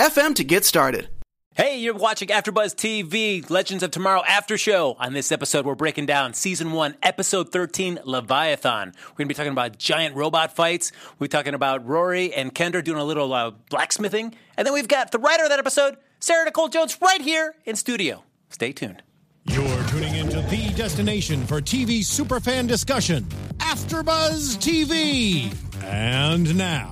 [0.00, 1.10] FM to get started.
[1.54, 4.96] Hey, you're watching AfterBuzz TV, Legends of Tomorrow After Show.
[4.98, 8.94] On this episode, we're breaking down Season 1, Episode 13, Leviathan.
[8.96, 10.90] We're going to be talking about giant robot fights.
[11.18, 14.34] We're talking about Rory and Kendra doing a little uh, blacksmithing.
[14.56, 17.76] And then we've got the writer of that episode, Sarah Nicole Jones, right here in
[17.76, 18.24] studio.
[18.48, 19.02] Stay tuned.
[19.44, 23.24] You're tuning into the destination for TV superfan discussion,
[23.58, 25.54] AfterBuzz TV.
[25.84, 26.90] And now,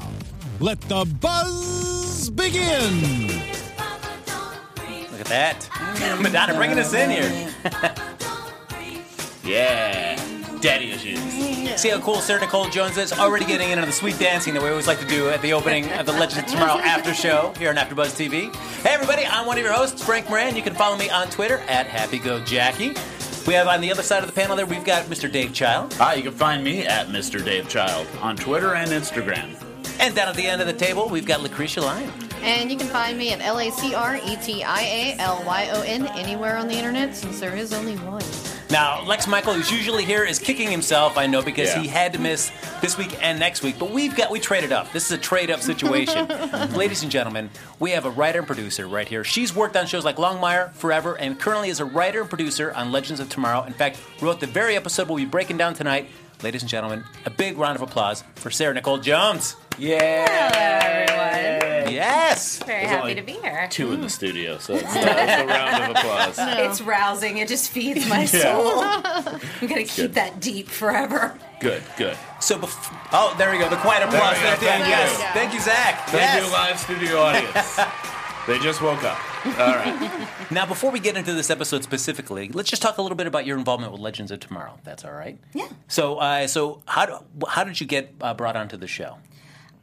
[0.60, 3.28] let the buzz begin.
[5.10, 5.68] Look at that.
[6.20, 7.54] Madonna bringing us in here.
[9.44, 10.16] yeah.
[10.60, 11.18] Daddy issues.
[11.80, 13.12] See how cool Sarah Nicole Jones is?
[13.12, 15.88] Already getting into the sweet dancing that we always like to do at the opening
[15.92, 18.52] of the Legends of Tomorrow after show here on AfterBuzz TV.
[18.82, 20.56] Hey everybody, I'm one of your hosts, Frank Moran.
[20.56, 23.46] You can follow me on Twitter at HappyGoJackie.
[23.46, 25.30] We have on the other side of the panel there, we've got Mr.
[25.30, 25.94] Dave Child.
[25.94, 27.42] Hi, you can find me at Mr.
[27.42, 29.67] Dave Child on Twitter and Instagram.
[29.98, 32.12] And down at the end of the table, we've got Lacretia Lyon.
[32.40, 35.42] And you can find me at L A C R E T I A L
[35.44, 38.22] Y O N anywhere on the internet since there is only one.
[38.70, 41.16] Now, Lex Michael, who's usually here, is kicking himself.
[41.18, 41.80] I know because Yeah.
[41.82, 43.76] he had to miss this week and next week.
[43.78, 44.92] But we've got we traded up.
[44.92, 46.28] This is a trade up situation,
[46.76, 47.50] ladies and gentlemen.
[47.80, 49.24] We have a writer and producer right here.
[49.24, 52.92] She's worked on shows like Longmire forever, and currently is a writer and producer on
[52.92, 53.64] Legends of Tomorrow.
[53.64, 56.08] In fact, wrote the very episode we'll be breaking down tonight.
[56.42, 59.56] Ladies and gentlemen, a big round of applause for Sarah Nicole Jones.
[59.76, 60.26] Yeah.
[60.30, 61.92] everyone.
[61.92, 62.58] Yes.
[62.58, 63.66] Very There's happy only to be here.
[63.70, 66.36] Two in the studio, so it's, uh, it's a round of applause.
[66.38, 67.38] It's rousing.
[67.38, 68.80] It just feeds my soul.
[68.82, 70.14] I'm gonna keep good.
[70.14, 71.36] that deep forever.
[71.60, 72.16] Good, good.
[72.40, 73.68] So, bef- oh, there we go.
[73.68, 74.36] The quiet applause.
[74.38, 74.52] There we go.
[74.52, 74.82] at the end.
[74.84, 75.18] Thank Yes.
[75.18, 75.26] you.
[75.40, 76.06] Thank you, Zach.
[76.06, 76.46] Thank yes.
[76.46, 77.76] you, live studio audience.
[78.46, 79.18] they just woke up.
[79.44, 80.28] All right.
[80.50, 83.46] Now, before we get into this episode specifically, let's just talk a little bit about
[83.46, 84.78] your involvement with Legends of Tomorrow.
[84.84, 85.38] That's all right.
[85.54, 85.68] Yeah.
[85.86, 89.18] So, uh, so how do, how did you get uh, brought onto the show?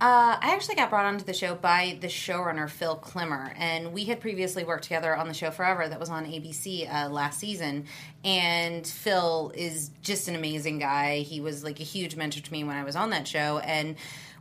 [0.02, 4.04] Uh, I actually got brought onto the show by the showrunner Phil Klemmer, and we
[4.04, 7.86] had previously worked together on the show Forever that was on ABC uh, last season.
[8.26, 11.20] And Phil is just an amazing guy.
[11.20, 13.96] He was like a huge mentor to me when I was on that show, and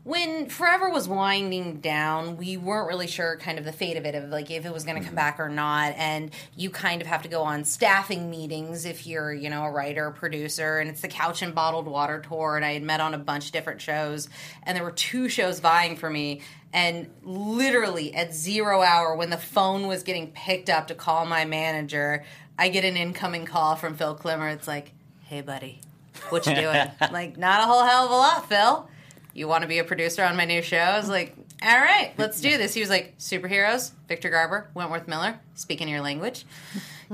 [0.05, 4.15] when Forever was winding down, we weren't really sure kind of the fate of it,
[4.15, 5.17] of like if it was going to come mm-hmm.
[5.17, 5.95] back or not.
[5.97, 9.71] And you kind of have to go on staffing meetings if you're, you know, a
[9.71, 12.57] writer, producer, and it's the Couch and Bottled Water tour.
[12.57, 14.29] And I had met on a bunch of different shows,
[14.63, 16.43] and there were two shows vying for me.
[16.75, 21.47] And literally at zero hour, when the phone was getting picked up to call my
[21.47, 22.25] manager,
[22.59, 24.53] I get an incoming call from Phil Klemmer.
[24.53, 24.93] It's like,
[25.23, 25.81] "Hey, buddy,
[26.29, 28.91] what you doing?" like, not a whole hell of a lot, Phil
[29.35, 30.79] you want to be a producer on my new show?
[30.79, 32.75] I was like, all right, let's do this.
[32.75, 36.45] He was like, superheroes, Victor Garber, Wentworth Miller, speaking your language.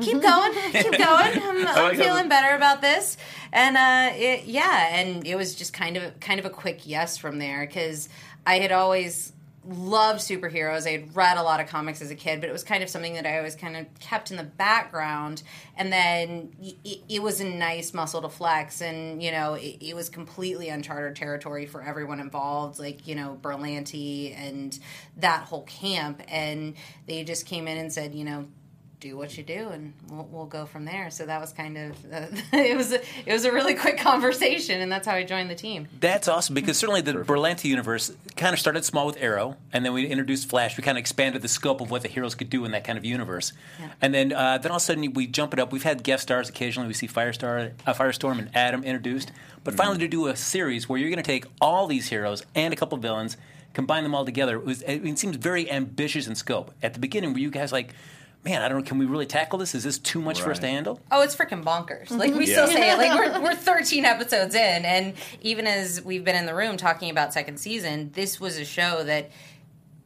[0.00, 1.00] Keep going, keep going.
[1.42, 3.16] I'm, I'm like feeling the- better about this.
[3.52, 7.16] And uh, it, yeah, and it was just kind of kind of a quick yes
[7.16, 8.08] from there because
[8.46, 9.32] I had always
[9.66, 10.86] loved superheroes.
[10.86, 12.88] I had read a lot of comics as a kid, but it was kind of
[12.88, 15.42] something that I always kind of kept in the background.
[15.76, 19.94] And then it, it was a nice muscle to flex, and you know, it, it
[19.94, 24.78] was completely uncharted territory for everyone involved, like you know, Berlanti and
[25.18, 26.22] that whole camp.
[26.28, 26.74] And
[27.06, 28.46] they just came in and said, you know.
[29.00, 31.10] Do what you do, and we'll, we'll go from there.
[31.10, 34.82] So that was kind of uh, it was a, it was a really quick conversation,
[34.82, 35.88] and that's how I joined the team.
[36.00, 39.94] That's awesome because certainly the Berlanti universe kind of started small with Arrow, and then
[39.94, 40.76] we introduced Flash.
[40.76, 42.98] We kind of expanded the scope of what the heroes could do in that kind
[42.98, 43.54] of universe,
[44.02, 45.72] and then uh, then all of a sudden we jump it up.
[45.72, 46.86] We've had guest stars occasionally.
[46.86, 49.32] We see Firestar, uh, Firestorm, and Atom introduced,
[49.64, 52.74] but finally to do a series where you're going to take all these heroes and
[52.74, 53.38] a couple villains,
[53.72, 54.56] combine them all together.
[54.56, 56.74] It, was, it seems very ambitious in scope.
[56.82, 57.94] At the beginning, were you guys like?
[58.42, 58.84] Man, I don't know.
[58.84, 59.74] Can we really tackle this?
[59.74, 60.98] Is this too much for us to handle?
[61.10, 62.10] Oh, it's freaking bonkers.
[62.10, 62.48] Like we mhm.
[62.48, 62.52] Yeah.
[62.54, 62.96] still say it.
[62.96, 67.10] Like we're we're 13 episodes in, and even as we've been in the room talking
[67.10, 69.30] about second season, this was a show that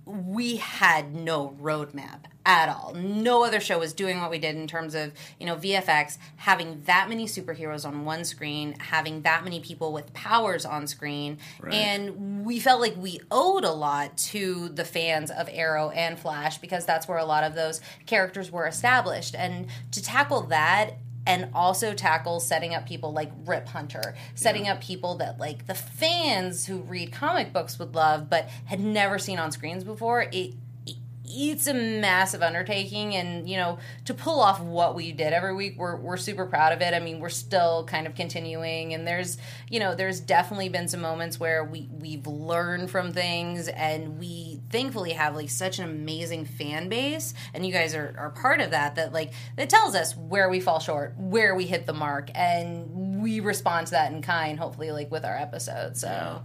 [0.05, 2.95] we had no roadmap at all.
[2.95, 6.83] No other show was doing what we did in terms of, you know, VFX, having
[6.85, 11.39] that many superheroes on one screen, having that many people with powers on screen.
[11.73, 16.59] And we felt like we owed a lot to the fans of Arrow and Flash
[16.59, 19.35] because that's where a lot of those characters were established.
[19.35, 24.83] And to tackle that and also tackle setting up people like Rip Hunter, setting up
[24.83, 29.39] people that like the fans who read comic books would love but had never seen
[29.39, 30.27] on screens before.
[30.31, 30.55] It it,
[31.27, 35.75] it's a massive undertaking and you know to pull off what we did every week
[35.79, 39.39] we're, we're super proud of it i mean we're still kind of continuing and there's
[39.71, 44.61] you know there's definitely been some moments where we we've learned from things and we
[44.71, 48.73] thankfully have like such an amazing fan base and you guys are, are part of
[48.73, 52.31] that that like that tells us where we fall short where we hit the mark
[52.35, 56.39] and we respond to that in kind hopefully like with our episodes so yeah.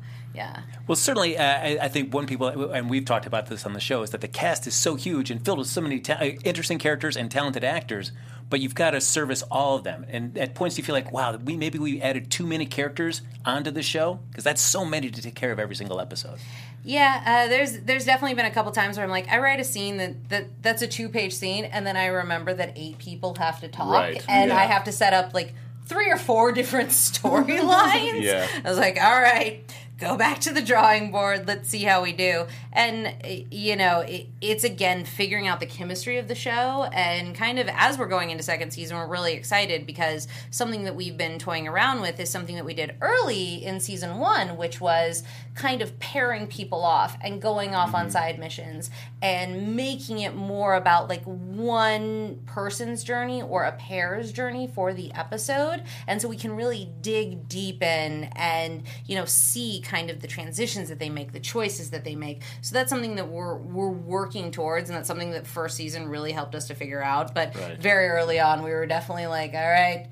[0.88, 3.80] Well, certainly, uh, I, I, think one people, and we've talked about this on the
[3.80, 6.32] show, is that the cast is so huge and filled with so many ta- uh,
[6.44, 8.12] interesting characters and talented actors.
[8.50, 11.36] But you've got to service all of them, and at points you feel like, wow,
[11.38, 15.22] we maybe we added too many characters onto the show because that's so many to
[15.22, 16.40] take care of every single episode.
[16.84, 19.64] Yeah, uh, there's there's definitely been a couple times where I'm like, I write a
[19.64, 23.36] scene that, that that's a two page scene, and then I remember that eight people
[23.36, 24.26] have to talk, right.
[24.28, 24.58] and yeah.
[24.58, 25.54] I have to set up like
[25.86, 28.22] three or four different storylines.
[28.22, 28.48] yeah.
[28.64, 29.64] I was like, all right,
[30.00, 31.46] go back to the drawing board.
[31.46, 32.48] Let's see how we do.
[32.72, 33.16] And,
[33.52, 36.90] you know, it, it's again figuring out the chemistry of the show.
[36.94, 40.96] And kind of as we're going into second season, we're really excited because something that
[40.96, 44.80] we've been toying around with is something that we did early in season one, which
[44.80, 45.24] was
[45.56, 47.98] kind of pairing people off and going off mm-hmm.
[47.98, 48.90] on side missions
[49.22, 55.12] and making it more about like one person's journey or a pair's journey for the
[55.14, 55.84] episode.
[56.08, 60.28] And so we can really dig deep in and, you know, see kind of the
[60.28, 62.44] transitions that they make, the choices that they make.
[62.62, 66.32] So that's something that we're we're working towards, and that's something that first season really
[66.32, 67.34] helped us to figure out.
[67.34, 67.80] But right.
[67.80, 70.08] very early on, we were definitely like, all right.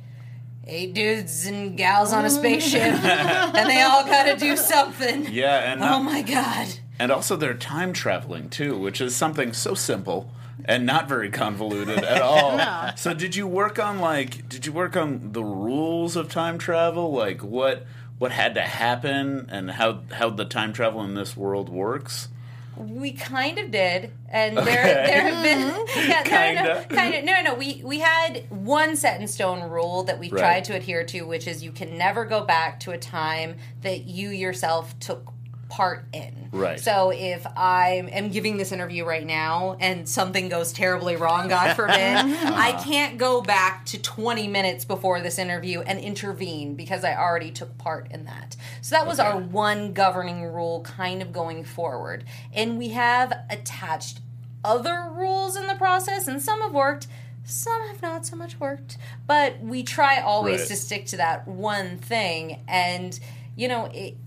[0.69, 5.25] Eight dudes and gals on a spaceship, and they all got to do something.
[5.31, 6.67] Yeah, and oh uh, my god!
[6.99, 10.29] And also, they're time traveling too, which is something so simple
[10.65, 12.57] and not very convoluted at all.
[12.57, 12.91] no.
[12.97, 17.13] So did you work on like did you work on the rules of time travel?
[17.13, 17.85] Like what
[18.19, 22.27] what had to happen and how how the time travel in this world works?
[22.75, 24.65] We kind of did, and okay.
[24.65, 26.09] there there have been mm-hmm.
[26.09, 30.03] yeah, kind of kind of no no we we had one set in stone rule
[30.03, 30.39] that we right.
[30.39, 34.05] tried to adhere to, which is you can never go back to a time that
[34.05, 35.33] you yourself took
[35.69, 36.49] part in.
[36.51, 36.79] Right.
[36.79, 41.75] So if I am giving this interview right now and something goes terribly wrong, God
[41.75, 42.53] forbid, uh-huh.
[42.55, 47.51] I can't go back to 20 minutes before this interview and intervene because I already
[47.51, 48.55] took part in that.
[48.81, 49.29] So that was okay.
[49.29, 52.23] our one governing rule kind of going forward.
[52.53, 54.21] And we have attached
[54.63, 57.07] other rules in the process and some have worked
[57.43, 60.67] some have not so much worked but we try always right.
[60.67, 63.19] to stick to that one thing and
[63.55, 64.17] you know it,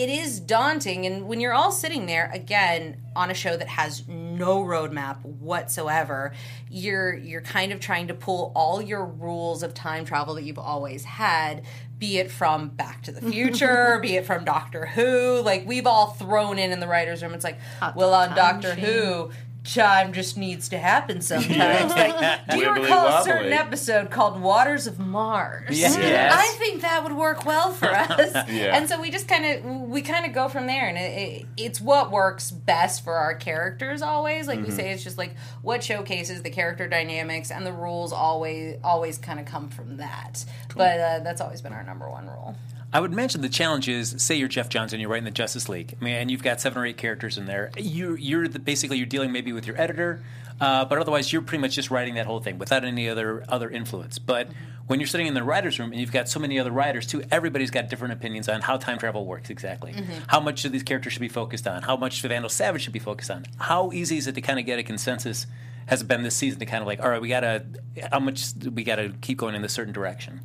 [0.00, 4.08] it is daunting and when you're all sitting there again on a show that has
[4.08, 6.32] no roadmap whatsoever
[6.70, 10.58] you're you're kind of trying to pull all your rules of time travel that you've
[10.58, 11.62] always had
[11.98, 16.12] be it from back to the future be it from doctor who like we've all
[16.12, 18.84] thrown in in the writers room it's like Hot well on doctor machine.
[18.84, 19.30] who
[19.64, 21.94] time just needs to happen sometimes.
[21.94, 22.40] Yeah.
[22.50, 23.20] Do you recall wobbly.
[23.20, 25.78] a certain episode called Waters of Mars?
[25.78, 25.96] Yes.
[25.96, 26.32] yes.
[26.34, 28.34] I think that would work well for us.
[28.50, 28.76] yeah.
[28.76, 31.46] And so we just kind of we kind of go from there, and it, it,
[31.56, 34.02] it's what works best for our characters.
[34.02, 34.70] Always, like mm-hmm.
[34.70, 39.18] we say, it's just like what showcases the character dynamics, and the rules always always
[39.18, 40.44] kind of come from that.
[40.68, 40.78] Cool.
[40.78, 42.56] But uh, that's always been our number one rule.
[42.92, 45.96] I would mention the challenge is, say you're Geoff Johns, you're writing the Justice League,
[45.98, 47.70] I mean, and you've got seven or eight characters in there.
[47.76, 50.22] You, you're the, basically you're dealing maybe with your editor,
[50.60, 53.70] uh, but otherwise you're pretty much just writing that whole thing without any other other
[53.70, 54.18] influence.
[54.18, 54.64] But mm-hmm.
[54.88, 57.22] when you're sitting in the writers' room and you've got so many other writers too,
[57.30, 59.94] everybody's got different opinions on how time travel works exactly.
[59.94, 60.24] Mm-hmm.
[60.26, 61.82] How much of these characters should be focused on?
[61.82, 63.46] How much Vandal Savage should be focused on?
[63.56, 65.46] How easy is it to kind of get a consensus?
[65.86, 67.64] Has it been this season to kind of like, all right, we gotta,
[68.12, 70.40] how much we gotta keep going in a certain direction?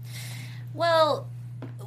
[0.74, 1.30] Well,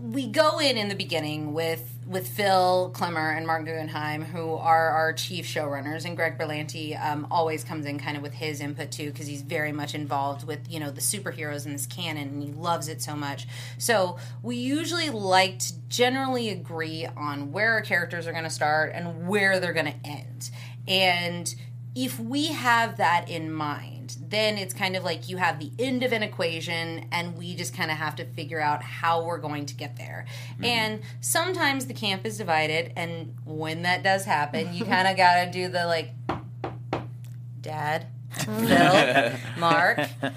[0.02, 4.88] we go in in the beginning with with Phil Klemmer and Mark Guggenheim, who are
[4.90, 8.90] our chief showrunners, and Greg Berlanti um, always comes in kind of with his input
[8.90, 12.42] too, because he's very much involved with you know the superheroes in this canon, and
[12.42, 13.46] he loves it so much.
[13.78, 18.92] So we usually like to generally agree on where our characters are going to start
[18.94, 20.50] and where they're going to end,
[20.88, 21.54] and
[21.94, 26.02] if we have that in mind then it's kind of like you have the end
[26.02, 29.66] of an equation and we just kind of have to figure out how we're going
[29.66, 30.26] to get there.
[30.54, 30.64] Mm-hmm.
[30.64, 35.44] And sometimes the camp is divided, and when that does happen, you kind of got
[35.44, 36.10] to do the like,
[37.60, 40.32] Dad, Phil, Mark, I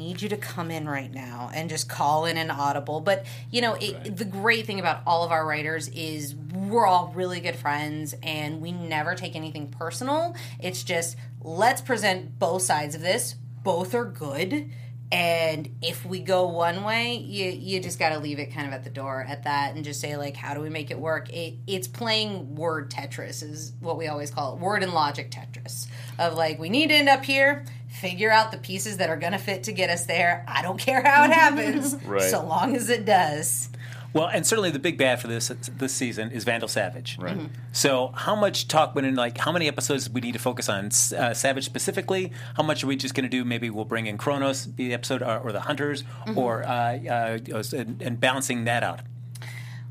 [0.00, 3.00] need you to come in right now and just call in an audible.
[3.00, 4.16] But you know, it, right.
[4.16, 8.60] the great thing about all of our writers is we're all really good friends and
[8.60, 10.34] we never take anything personal.
[10.58, 13.36] It's just let's present both sides of this.
[13.62, 14.70] Both are good
[15.12, 18.72] And if we go one way, you you just got to leave it kind of
[18.72, 21.28] at the door at that, and just say like, how do we make it work?
[21.32, 25.88] It, it's playing word Tetris is what we always call it, word and logic Tetris.
[26.18, 27.64] Of like, we need to end up here.
[28.00, 30.44] Figure out the pieces that are going to fit to get us there.
[30.48, 32.22] I don't care how it happens, Right.
[32.22, 33.68] so long as it does.
[34.12, 37.16] Well, and certainly the big bad for this this season is Vandal Savage.
[37.20, 37.36] Right.
[37.36, 37.46] Mm-hmm.
[37.46, 37.50] Mhm.
[37.72, 39.14] So, how much talk went in?
[39.14, 42.32] Like, how many episodes we need to focus on uh, Savage specifically?
[42.56, 43.44] How much are we just going to do?
[43.44, 46.38] Maybe we'll bring in Chronos, the episode, or, or the Hunters, Mm-hmm.
[46.38, 49.00] or uh, uh, and, and balancing that out.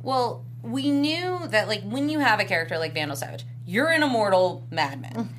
[0.01, 4.03] Well, we knew that like when you have a character like Vandal Savage, you're an
[4.03, 5.29] immortal madman.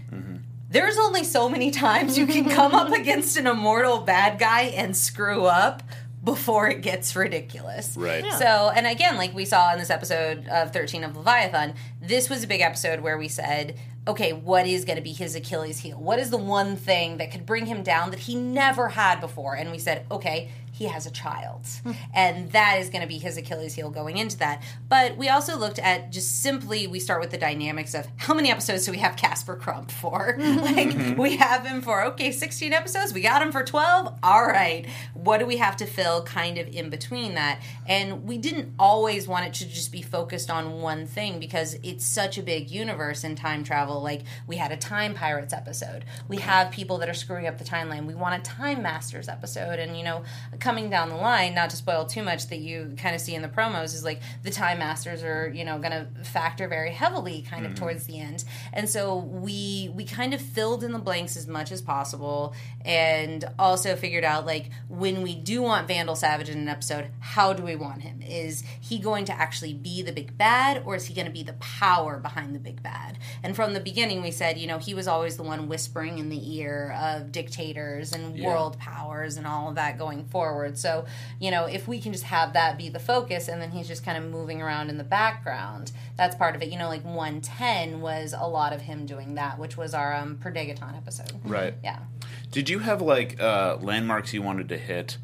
[0.70, 4.96] There's only so many times you can come up against an immortal bad guy and
[4.96, 5.82] screw up
[6.22, 7.96] before it gets ridiculous.
[7.96, 8.24] Right.
[8.24, 8.36] Yeah.
[8.36, 12.44] So, and again, like we saw in this episode of 13 of Leviathan, this was
[12.44, 15.98] a big episode where we said, okay, what is going to be his Achilles heel?
[15.98, 19.54] What is the one thing that could bring him down that he never had before?
[19.54, 21.66] And we said, okay, he has a child.
[22.14, 24.62] and that is going to be his Achilles heel going into that.
[24.88, 28.50] But we also looked at just simply, we start with the dynamics of how many
[28.50, 30.36] episodes do we have Casper Crump for?
[30.38, 31.20] like, mm-hmm.
[31.20, 33.12] we have him for, okay, 16 episodes.
[33.12, 34.20] We got him for 12.
[34.22, 34.86] All right.
[35.24, 37.60] What do we have to fill kind of in between that?
[37.86, 42.04] And we didn't always want it to just be focused on one thing because it's
[42.04, 44.00] such a big universe in time travel.
[44.02, 46.04] Like, we had a Time Pirates episode.
[46.28, 48.06] We have people that are screwing up the timeline.
[48.06, 49.78] We want a Time Masters episode.
[49.78, 50.22] And, you know,
[50.58, 53.42] coming down the line, not to spoil too much that you kind of see in
[53.42, 57.42] the promos, is like the Time Masters are, you know, going to factor very heavily
[57.42, 57.80] kind of mm-hmm.
[57.80, 58.44] towards the end.
[58.72, 63.44] And so we we kind of filled in the blanks as much as possible and
[63.58, 67.62] also figured out like when we do want Vandal Savage in an episode, how do
[67.62, 68.22] we want him?
[68.22, 71.42] Is he going to actually be the big bad or is he going to be
[71.42, 73.18] the power behind the big bad?
[73.42, 76.28] And from the beginning we said, you know, he was always the one whispering in
[76.30, 78.46] the ear of dictators and Yeah.
[78.46, 80.78] world powers and all of that going forward.
[80.78, 81.04] So,
[81.38, 84.04] you know, if we can just have that be the focus and then he's just
[84.04, 86.70] kind of moving around in the background, that's part of it.
[86.70, 90.36] You know, like 110 was a lot of him doing that, which was our um,
[90.42, 91.32] Perdegaton episode.
[91.44, 91.74] Right.
[91.84, 91.98] Yeah.
[92.50, 95.18] Did you have like uh, landmarks you wanted to hit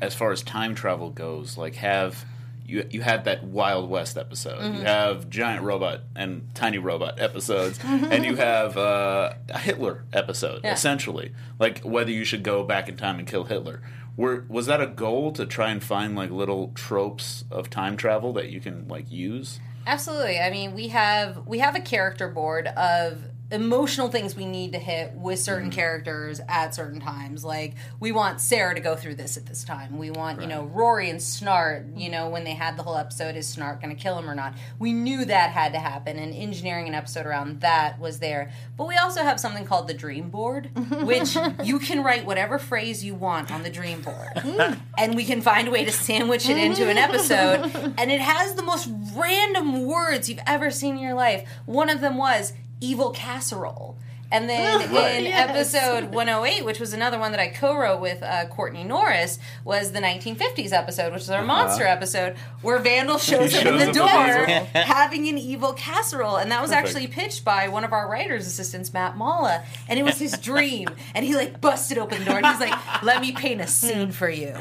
[0.00, 1.56] as far as time travel goes?
[1.56, 2.24] Like have
[2.70, 4.60] you you had that Wild West episode.
[4.60, 4.78] Mm-hmm.
[4.78, 10.62] You have giant robot and tiny robot episodes, and you have uh, a Hitler episode.
[10.64, 10.72] Yeah.
[10.72, 13.82] Essentially, like whether you should go back in time and kill Hitler.
[14.16, 18.32] Were, was that a goal to try and find like little tropes of time travel
[18.34, 19.60] that you can like use?
[19.86, 20.38] Absolutely.
[20.38, 24.78] I mean, we have we have a character board of emotional things we need to
[24.78, 25.78] hit with certain mm-hmm.
[25.78, 27.44] characters at certain times.
[27.44, 29.98] Like we want Sarah to go through this at this time.
[29.98, 33.36] We want, you know, Rory and Snart, you know, when they had the whole episode
[33.36, 34.54] is Snart going to kill him or not.
[34.78, 38.52] We knew that had to happen and engineering an episode around that was there.
[38.76, 40.70] But we also have something called the dream board,
[41.02, 44.16] which you can write whatever phrase you want on the dream board.
[44.36, 44.78] Mm.
[44.98, 47.94] and we can find a way to sandwich it into an episode mm.
[47.98, 51.48] and it has the most random words you've ever seen in your life.
[51.66, 53.96] One of them was evil casserole.
[54.32, 55.16] And then Right.
[55.16, 55.50] in Yes.
[55.50, 59.98] episode 108, which was another one that I co-wrote with uh, Courtney Norris, was the
[59.98, 64.06] 1950s episode, which is our monster episode, where Vandal shows up in shows the door
[64.82, 66.86] having an evil casserole, and that was Perfect.
[66.86, 70.86] actually pitched by one of our writers' assistants, Matt Mala, and it was his dream,
[71.12, 74.12] and he like busted open the door, and he's like, "Let me paint a scene
[74.12, 74.54] for you."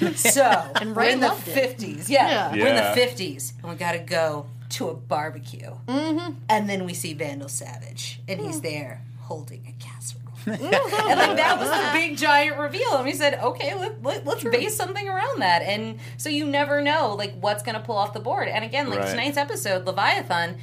[0.16, 0.42] So
[0.82, 1.78] And we're in the it.
[1.78, 2.62] 50s, yeah, Yeah.
[2.62, 6.34] we're in the 50s, and we got to go to a barbecue, mm-hmm.
[6.48, 10.22] and then we see Vandal Savage, and he's there holding a casserole.
[10.46, 14.44] and like that was the big giant reveal and we said okay let, let, let's
[14.44, 18.12] base something around that and so you never know like what's going to pull off
[18.12, 19.08] the board and again like Right.
[19.08, 20.58] tonight's episode leviathan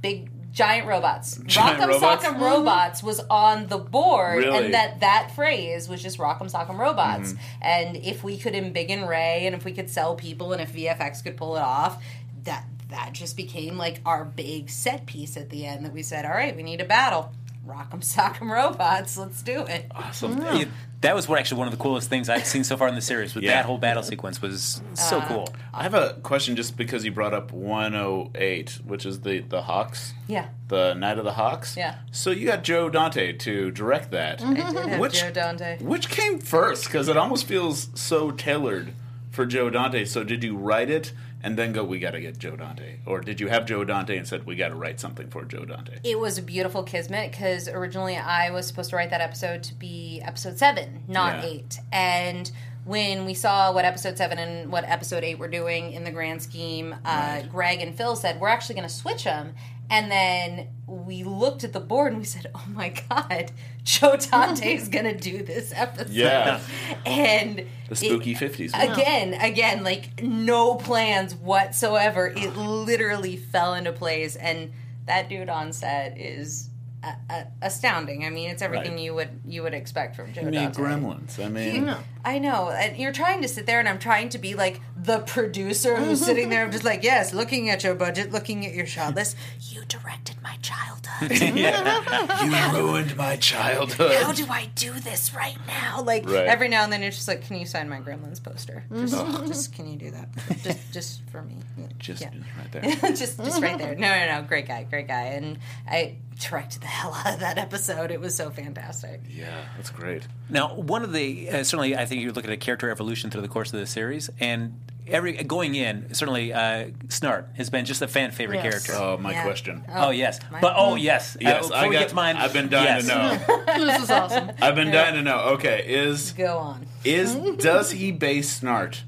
[0.00, 2.24] big giant robots Giant rock'em robots?
[2.24, 4.64] sock'em robots was on the board Really?
[4.64, 7.62] and that that phrase was just rock'em sock'em robots Mm-hmm.
[7.62, 11.22] and if we could embiggen ray and if we could sell people and if vfx
[11.22, 12.02] could pull it off
[12.42, 16.24] that that just became like our big set piece at the end that we said
[16.24, 17.32] all right we need a battle
[17.66, 20.40] rock'em sock'em robots let's do it Awesome.
[20.40, 20.64] Yeah,
[21.02, 23.00] that was what actually one of the coolest things I've seen so far in the
[23.00, 23.34] series.
[23.34, 23.54] With Yeah.
[23.54, 25.48] that whole battle sequence was so Uh, cool.
[25.74, 30.14] I have a question just because you brought up 108, which is the the Hawks.
[30.28, 31.76] yeah the Night of the Hawks.
[31.76, 31.96] Yeah.
[32.10, 34.42] So you got Joe Dante to direct that.
[34.42, 35.78] I did have Which- Joe Dante.
[35.80, 36.84] Which came first?
[36.86, 38.92] Because it almost feels so tailored
[39.30, 40.04] for Joe Dante.
[40.04, 42.98] So did you write it and then go, we got to get Joe Dante?
[43.06, 45.64] Or did you have Joe Dante and said, we got to write something for Joe
[45.64, 45.98] Dante?
[46.04, 49.74] It was a beautiful kismet because originally I was supposed to write that episode to
[49.74, 51.50] be episode seven, not Yeah.
[51.50, 51.78] eight.
[51.92, 52.50] And
[52.84, 56.42] when we saw what episode seven and what episode eight were doing in the grand
[56.42, 59.54] scheme, uh, Greg and Phil said we're actually going to switch them.
[59.92, 63.52] And then we looked at the board and we said, "Oh my god,
[63.84, 66.60] Joe Dante is gonna do this episode." Yeah.
[67.04, 68.70] and The spooky 50s.
[68.74, 72.28] Again, again, like no plans whatsoever.
[72.34, 74.72] It literally fell into place, and
[75.06, 76.70] that dude on set is
[77.02, 78.24] a- a- astounding.
[78.24, 79.00] I mean, it's everything Right.
[79.02, 80.80] you would you would expect from Joe I mean, Dante.
[80.82, 81.44] Gremlins.
[81.44, 81.94] I mean,
[82.24, 85.18] I know, and you're trying to sit there, and I'm trying to be like the
[85.20, 89.14] producer who's sitting there, just like, yes, looking at your budget, looking at your shot
[89.14, 89.36] list.
[89.60, 91.30] You directed my childhood.
[92.72, 94.12] you ruined my childhood.
[94.22, 96.02] How do I do this right now?
[96.02, 96.46] Like Right.
[96.46, 98.84] every now and then, it's just like, can you sign my Gremlins poster?
[98.92, 99.14] Just,
[99.46, 100.28] just can you do that?
[100.62, 101.56] Just, just for me.
[101.98, 102.30] Just Yeah.
[102.58, 103.12] right there.
[103.12, 103.94] just just right there.
[103.94, 104.46] No, no, no.
[104.46, 105.22] Great guy, great guy.
[105.26, 108.10] And I directed the hell out of that episode.
[108.10, 109.20] It was so fantastic.
[109.30, 110.26] Yeah, that's great.
[110.48, 113.42] Now, one of the uh, certainly, I think you look at a character evolution through
[113.42, 114.78] the course of the series, and
[115.08, 118.86] every going in, certainly, uh, Snart has been just a fan favorite Yes.
[118.86, 118.92] character.
[118.94, 119.42] Oh, my Yeah.
[119.44, 119.82] question.
[119.92, 122.36] Oh yes, my- but oh yes, Yes, Uh, before I we got, get to mine,
[122.36, 123.06] I've been dying yes.
[123.06, 123.64] to know.
[123.86, 124.50] this is awesome.
[124.60, 125.38] I've been dying to know.
[125.54, 126.86] Okay, is Go on.
[127.04, 129.02] is does he base Snart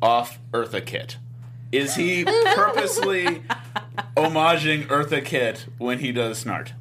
[0.00, 1.16] off Eartha Kitt?
[1.72, 3.42] Is he purposely
[4.16, 6.72] homaging Eartha Kitt when he does Snart?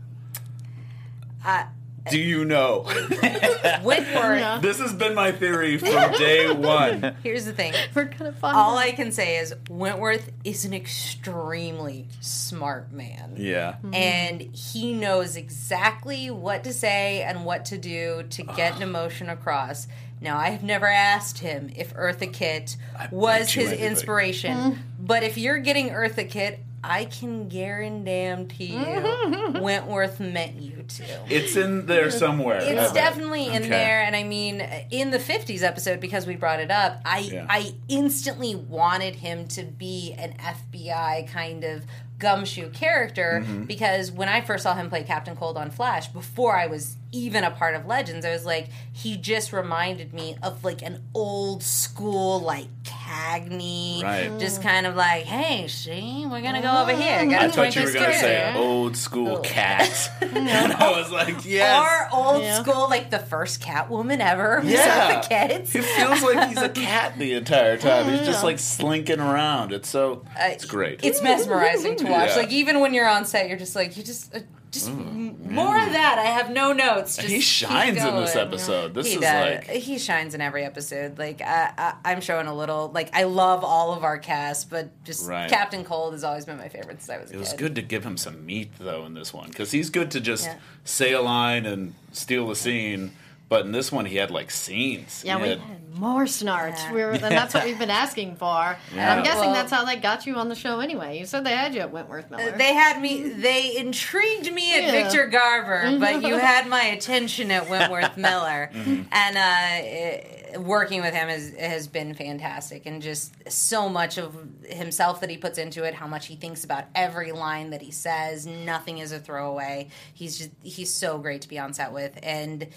[1.46, 1.64] Uh,
[2.10, 2.82] Do you know?
[3.84, 4.62] Wentworth.
[4.62, 7.16] this has been my theory from day one.
[7.24, 7.74] Here's the thing.
[7.94, 8.84] We're gonna find All out.
[8.84, 13.36] I can say is Wentworth is an extremely smart man.
[13.38, 13.74] Yeah.
[13.74, 13.94] Mm-hmm.
[13.94, 19.30] And he knows exactly what to say and what to do to get an emotion
[19.30, 19.88] across.
[20.20, 22.78] Now, I have never asked him if Eartha Kitt
[23.10, 23.90] was bet you his anybody.
[23.90, 24.78] inspiration, mm.
[25.00, 31.04] but if you're getting Eartha Kitt, I can guarantee you Wentworth meant you to.
[31.30, 32.58] It's in there somewhere.
[32.58, 32.94] It's bet.
[32.94, 33.70] definitely in Okay.
[33.70, 37.46] there, and I mean, in the '50s episode, because we brought it up, I Yeah.
[37.50, 41.84] I instantly wanted him to be an FBI kind of
[42.18, 43.64] gumshoe character Mm-hmm.
[43.66, 47.44] because when I first saw him play Captain Cold on Flash, before I was even
[47.44, 51.62] a part of Legends, I was like, he just reminded me of like an old
[51.64, 54.32] school like Cagney, Right.
[54.40, 57.20] just kind of like, hey, see, we're gonna go over here.
[57.20, 58.54] I Gotta thought point you were this going to character.
[58.54, 60.12] say old school cat.
[60.22, 62.10] and I was like, yes.
[62.14, 62.62] Or old Yeah.
[62.64, 64.62] school, like the first Catwoman ever.
[64.62, 65.18] who's Yeah.
[65.20, 65.74] with the kids.
[65.74, 68.10] He feels like he's a cat the entire time.
[68.10, 69.74] He's just like slinking around.
[69.74, 71.04] It's so it's great.
[71.04, 72.30] It's mesmerizing to watch.
[72.30, 72.36] Yeah.
[72.38, 74.34] Like even when you're on set, you're just like you just.
[74.36, 74.40] Uh,
[74.72, 76.18] just mm, m- more of that.
[76.18, 77.18] I have no notes.
[77.18, 78.94] Just he shines in this episode.
[78.94, 79.46] This he is does.
[79.58, 81.20] like he shines in every episode.
[81.20, 82.90] Like I, I, I'm showing a little.
[82.94, 85.50] Like I love all of our cast, but just Right.
[85.50, 87.36] Captain Cold has always been my favorite since I was a kid.
[87.36, 87.58] it was kid.
[87.60, 90.46] good to give him some meat though in this one because he's good to just
[90.46, 90.56] Yeah.
[90.86, 93.12] say a line and steal the scene.
[93.52, 95.24] But in this one, he had like scenes.
[95.26, 96.82] Yeah, He we had- had more snarts.
[96.84, 96.94] Yeah.
[96.94, 98.78] We were, and that's what we've been asking for.
[98.94, 101.20] And I'm guessing Well- that's how they got you on the show anyway.
[101.20, 102.54] You said they had you at Wentworth Miller.
[102.54, 103.24] Uh, they had me.
[103.28, 104.92] They intrigued me at Yeah.
[105.04, 106.00] Victor Garber, mm-hmm.
[106.00, 109.02] but you had my attention at Wentworth Miller, mm-hmm.
[109.12, 114.34] and uh, it- working with him has has been fantastic, and just so much of
[114.66, 115.94] himself that he puts into it.
[115.94, 118.48] How much he thinks about every line that he says.
[118.48, 119.90] Nothing is a throwaway.
[120.14, 122.68] He's just he's so great to be on set with, and.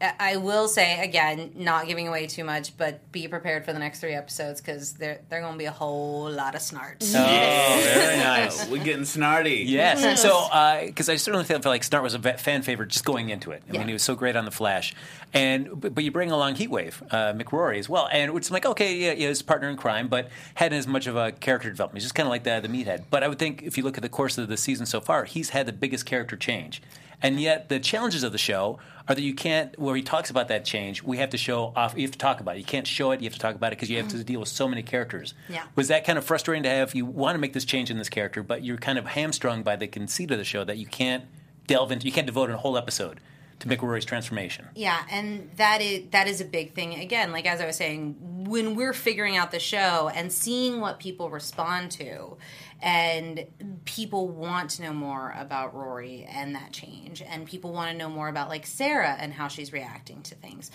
[0.00, 3.78] I I will say again, not giving away too much, but be prepared for the
[3.78, 7.14] next three episodes because they're they're going to be a whole lot of snarts.
[7.14, 8.68] Oh, very nice.
[8.68, 9.64] We're getting snarty.
[9.66, 10.20] Yes.
[10.20, 10.48] So,
[10.86, 13.62] because I certainly feel, feel like Snart was a fan favorite just going into it.
[13.68, 13.78] I Yeah.
[13.78, 14.94] mean, he was so great on the Flash,
[15.32, 18.66] and but, but you bring along Heatwave, uh, Mick Rory as well, and it's like
[18.66, 21.98] okay, yeah, yeah, his partner in crime, but hadn't as much of a character development.
[21.98, 23.04] He's just kind of like the the meathead.
[23.10, 25.24] But I would think if you look at the course of the season so far,
[25.24, 26.82] he's had the biggest character change.
[27.22, 29.78] And yet, the challenges of the show are that you can't.
[29.78, 31.94] Where he talks about that change, we have to show off.
[31.96, 32.60] You have to talk about it.
[32.60, 33.20] You can't show it.
[33.20, 34.24] You have to talk about it because you have to mm-hmm.
[34.24, 35.34] deal with so many characters.
[35.48, 35.64] Yeah.
[35.76, 36.94] Was that kind of frustrating to have?
[36.94, 39.76] You want to make this change in this character, but you're kind of hamstrung by
[39.76, 41.24] the conceit of the show that you can't
[41.66, 42.06] delve into.
[42.06, 43.20] You can't devote a whole episode
[43.60, 44.66] to Mick Rory's transformation.
[44.74, 46.94] Yeah, and that is that is a big thing.
[46.94, 50.98] Again, like as I was saying, when we're figuring out the show and seeing what
[50.98, 52.36] people respond to,
[52.84, 53.46] and
[53.86, 58.10] people want to know more about Rory and that change, and people want to know
[58.10, 60.70] more about like Sarah and how she's reacting to things.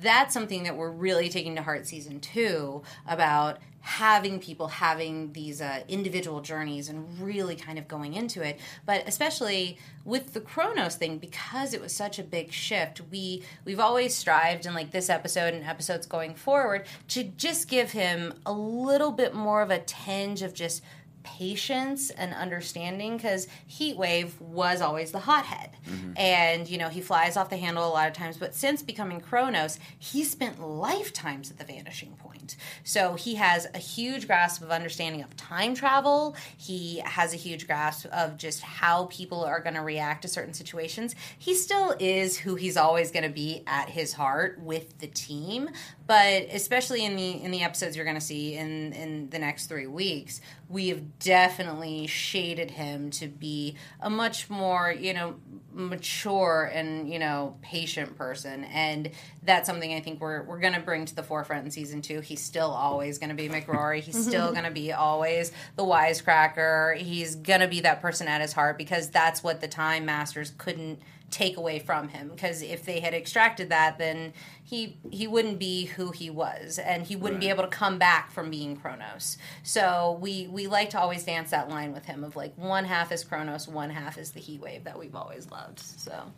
[0.00, 5.60] That's something that we're really taking to heart season two about having people having these
[5.60, 10.96] uh, individual journeys and really kind of going into it but especially with the chronos
[10.96, 15.08] thing because it was such a big shift we we've always strived in like this
[15.08, 19.78] episode and episodes going forward to just give him a little bit more of a
[19.78, 20.82] tinge of just
[21.22, 25.70] patience and understanding because Heatwave was always the hothead.
[25.88, 26.12] Mm-hmm.
[26.16, 29.20] And, you know, he flies off the handle a lot of times, but since becoming
[29.20, 32.56] Chronos, he spent lifetimes at the vanishing point.
[32.84, 36.36] So he has a huge grasp of understanding of time travel.
[36.56, 40.54] He has a huge grasp of just how people are going to react to certain
[40.54, 41.14] situations.
[41.38, 45.70] He still is who he's always going to be at his heart with the team,
[46.10, 49.66] but especially in the in the episodes you're going to see in in the next
[49.66, 55.36] 3 weeks, we have definitely shaded him to be a much more, you know,
[55.72, 59.12] mature and, you know, patient person and
[59.44, 62.22] that's something I think we're we're going to bring to the forefront in season 2.
[62.22, 64.00] He's still always going to be Mick Rory.
[64.00, 66.96] He's still going to be always the wisecracker.
[66.96, 70.54] He's going to be that person at his heart because that's what the time masters
[70.58, 70.98] couldn't
[71.30, 75.84] take away from him because if they had extracted that then he he wouldn't be
[75.84, 79.38] who he was and he wouldn't be able to come back from being Chronos.
[79.62, 83.12] So we we like to always dance that line with him of like one half
[83.12, 85.78] is Chronos, one half is the heat wave that we've always loved.
[85.78, 86.32] So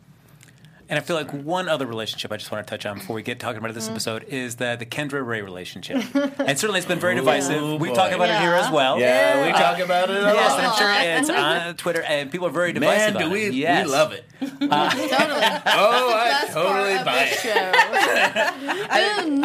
[0.89, 3.23] And I feel like one other relationship I just want to touch on before we
[3.23, 3.93] get talking about this Mm-hmm.
[3.93, 5.97] episode is the the Kendra Ray relationship.
[6.15, 7.79] and certainly it's been very divisive.
[7.81, 7.95] we boy.
[7.95, 8.99] talk about it here as well.
[8.99, 10.59] Yeah, we talk about it a Yes, lot.
[10.59, 11.29] and I'm sure it's
[11.69, 13.13] on Twitter, and people are very divisive.
[13.15, 13.53] Man, do we, it.
[13.53, 13.85] Yes.
[13.85, 14.25] we love it.
[14.39, 14.69] totally.
[14.69, 17.39] Oh, I totally part of buy the it.
[17.39, 17.71] show.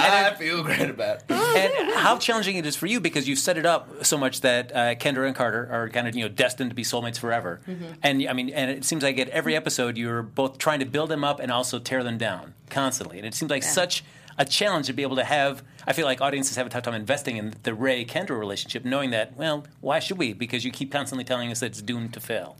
[0.00, 1.30] I feel great about it.
[1.30, 4.72] and how challenging it is for you because you've set it up so much that
[4.74, 7.60] uh, Kendra and Carter are kind of you know destined to be soulmates forever.
[8.02, 11.10] And I mean, and it seems like at every episode you're both trying to build
[11.10, 13.18] them up and also tear them down constantly.
[13.18, 14.04] And it seems like such
[14.36, 15.62] a challenge to be able to have.
[15.86, 19.10] I feel like audiences have a tough time investing in the Ray Kendra relationship, knowing
[19.10, 20.32] that well, why should we?
[20.32, 22.56] Because you keep constantly telling us that it's doomed to fail.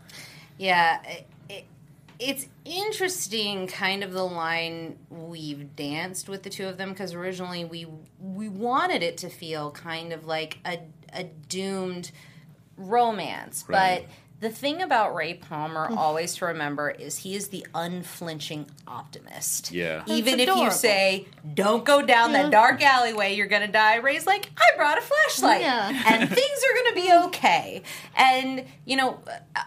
[0.57, 1.65] Yeah, it, it,
[2.19, 7.63] it's interesting, kind of the line we've danced with the two of them because originally
[7.63, 7.87] we
[8.19, 10.79] we wanted it to feel kind of like a
[11.13, 12.11] a doomed
[12.77, 14.01] romance, Right.
[14.05, 14.11] but.
[14.39, 15.97] The thing about Ray Palmer hmm.
[15.97, 19.71] always to remember is he is the unflinching optimist.
[19.71, 20.03] Yeah.
[20.07, 23.97] Even That's if you say, don't go down that dark alleyway, you're going to die,
[23.97, 25.61] Ray's like, I brought a flashlight.
[25.61, 26.03] Yeah.
[26.07, 27.83] And things are going to be okay.
[28.15, 29.19] And, you know,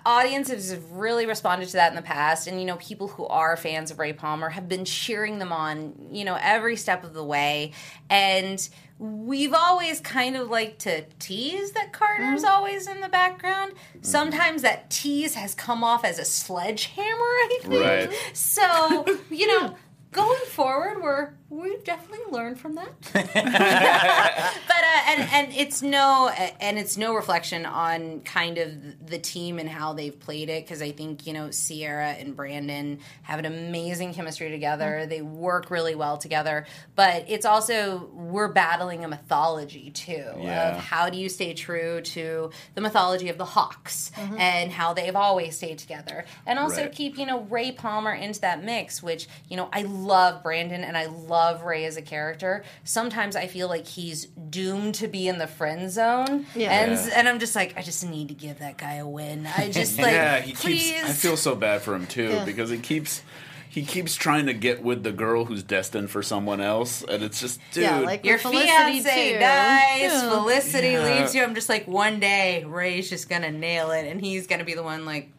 [0.06, 2.46] audiences have really responded to that in the past.
[2.46, 6.08] And, you know, people who are fans of Ray Palmer have been cheering them on,
[6.10, 7.72] you know, every step of the way.
[8.08, 8.66] And
[9.02, 12.54] we've always kind of liked to tease that Carter's mm-hmm.
[12.54, 13.72] always in the background.
[13.72, 14.02] Mm-hmm.
[14.02, 17.84] Sometimes that tease has come off as a sledgehammer, I think.
[17.84, 18.10] Right.
[18.32, 19.74] So, you know,
[20.12, 22.92] going forward, we're we've definitely learned from that.
[23.12, 26.28] but uh, and and it's no
[26.60, 30.80] and it's no reflection on kind of the team and how they've played it because
[30.80, 35.06] I think you know Ciara and Brandon have an amazing chemistry together.
[35.06, 40.70] They work really well together, but it's also we're battling a mythology too Yeah.
[40.70, 45.16] of how do you stay true to the mythology of the Hawks and how they've
[45.16, 46.92] always stayed together, and also Right.
[46.92, 50.96] keep you know Ray Palmer into that mix, which you know I love Brandon and
[50.96, 52.64] I love Ray as a character.
[52.84, 56.70] Sometimes I feel like he's doomed to be in the friend zone, Yeah.
[56.70, 57.12] and Yeah.
[57.16, 59.46] and I'm just like I just need to give that guy a win.
[59.46, 60.90] I just like yeah, he please.
[60.92, 61.04] keeps.
[61.04, 62.44] I feel so bad for him too Yeah.
[62.44, 63.22] because he keeps.
[63.68, 67.40] He keeps trying to get with the girl who's destined for someone else, and it's
[67.40, 67.84] just, dude.
[67.84, 69.38] Yeah, like your Felicity fiance too.
[69.38, 70.28] dies, Yeah.
[70.30, 71.04] Felicity Yeah.
[71.20, 71.42] leaves you.
[71.42, 74.82] I'm just like, one day Ray's just gonna nail it, and he's gonna be the
[74.82, 75.30] one like.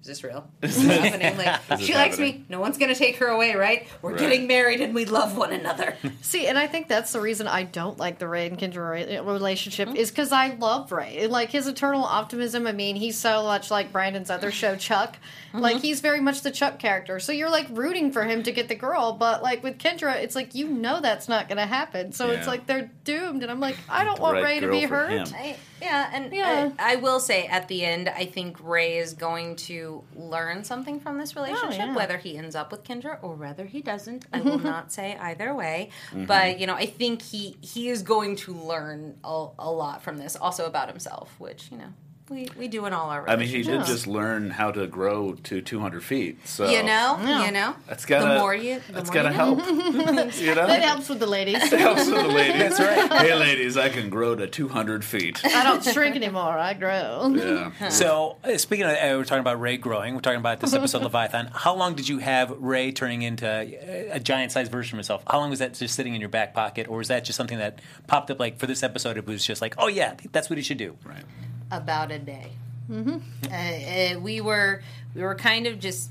[0.00, 0.48] Is this real?
[0.62, 1.36] Is this happening?
[1.36, 2.38] Like, Is she likes happening?
[2.40, 2.44] me.
[2.48, 3.86] No one's gonna take her away, right?
[4.00, 4.18] We're Right.
[4.20, 5.94] getting married and we love one another.
[6.22, 9.16] See, and I think that's the reason I don't like the Ray and Kendra Ray
[9.18, 9.98] uh, relationship mm-hmm.
[9.98, 11.26] is because I love Ray.
[11.26, 12.66] Like his eternal optimism.
[12.66, 15.18] I mean, he's so much like Brandon's other show, Chuck.
[15.48, 15.58] Mm-hmm.
[15.58, 17.20] Like he's very much the Chuck character.
[17.20, 20.34] So you're like rooting for him to get the girl, but like with Kendra, it's
[20.34, 22.12] like you know that's not going to happen.
[22.12, 24.82] So it's like they're doomed, and I'm like, I don't want Right Ray to be
[24.82, 25.32] hurt.
[25.34, 26.70] I, yeah, and Yeah.
[26.78, 31.00] I, I will say at the end, I think Ray is going to learn something
[31.00, 31.94] from this oh, relationship, yeah.
[31.94, 34.26] whether he ends up with Kendra or whether he doesn't.
[34.32, 36.26] I will not say either way, mm-hmm.
[36.26, 40.18] but you know, I think he he is going to learn a, a lot from
[40.18, 41.92] this, also about himself, which you know
[42.30, 45.32] we, we do in all our I mean, he did just learn how to grow
[45.44, 46.38] to 200 feet.
[46.46, 47.46] So you know, Yeah.
[47.46, 49.58] you know, that's gotta the more you, the that's more gotta you help.
[50.36, 51.72] you know, That helps with the ladies.
[51.72, 52.76] It helps with the ladies.
[52.76, 53.20] That's right.
[53.26, 55.44] Hey, ladies, I can grow to 200 feet.
[55.44, 56.56] I don't shrink anymore.
[56.56, 57.34] I grow.
[57.34, 57.88] Yeah.
[57.88, 60.14] So, uh, speaking of, uh, we're talking about Ray growing.
[60.14, 61.50] We're talking about this episode of Leviathan.
[61.52, 65.24] How long did you have Ray turning into a, a giant-sized version of himself?
[65.26, 67.58] How long was that just sitting in your back pocket, or was that just something
[67.58, 68.38] that popped up?
[68.38, 70.96] Like for this episode, it was just like, oh yeah, that's what he should do.
[71.04, 71.24] Right.
[71.70, 72.52] About a day.
[72.90, 73.18] Uh,
[73.52, 74.82] uh, we were
[75.14, 76.10] we were kind of just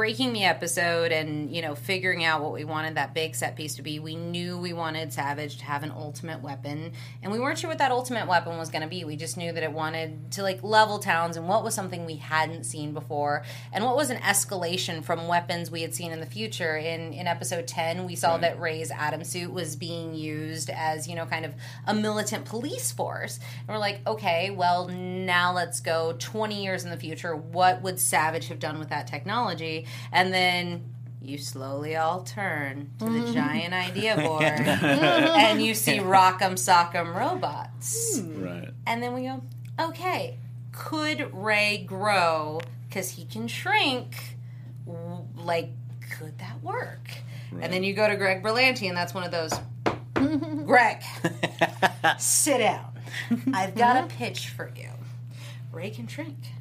[0.00, 3.74] breaking the episode and you know figuring out what we wanted that big set piece
[3.74, 7.58] to be, we knew we wanted Savage to have an ultimate weapon, and we weren't
[7.58, 9.04] sure what that ultimate weapon was going to be.
[9.04, 12.16] We just knew that it wanted to like level towns, and what was something we
[12.16, 16.24] hadn't seen before, and what was an escalation from weapons we had seen in the
[16.24, 16.78] future.
[16.78, 18.40] In in episode ten, we saw Right.
[18.40, 21.52] that Ray's Atom suit was being used as you know kind of
[21.86, 26.90] a militant police force, and we're like, okay, well now let's go twenty years in
[26.90, 27.36] the future.
[27.36, 29.86] What would Savage have done with that technology?
[30.12, 30.84] And then
[31.22, 33.32] you slowly all turn to the mm-hmm.
[33.32, 38.18] giant idea board and you see Rock'em Sock'em robots.
[38.18, 38.42] Hmm.
[38.42, 38.70] Right.
[38.86, 39.42] And then we go,
[39.78, 40.38] okay,
[40.72, 44.36] could Ray grow because he can shrink?
[45.36, 45.70] Like,
[46.18, 47.08] could that work?
[47.60, 49.52] And then you go to Greg Berlanti, and that's one of those.
[50.66, 51.02] Greg,
[52.18, 52.92] sit down.
[53.52, 54.16] I've got a mm-hmm.
[54.16, 54.90] pitch for you.
[55.72, 56.59] Ray can shrink, but can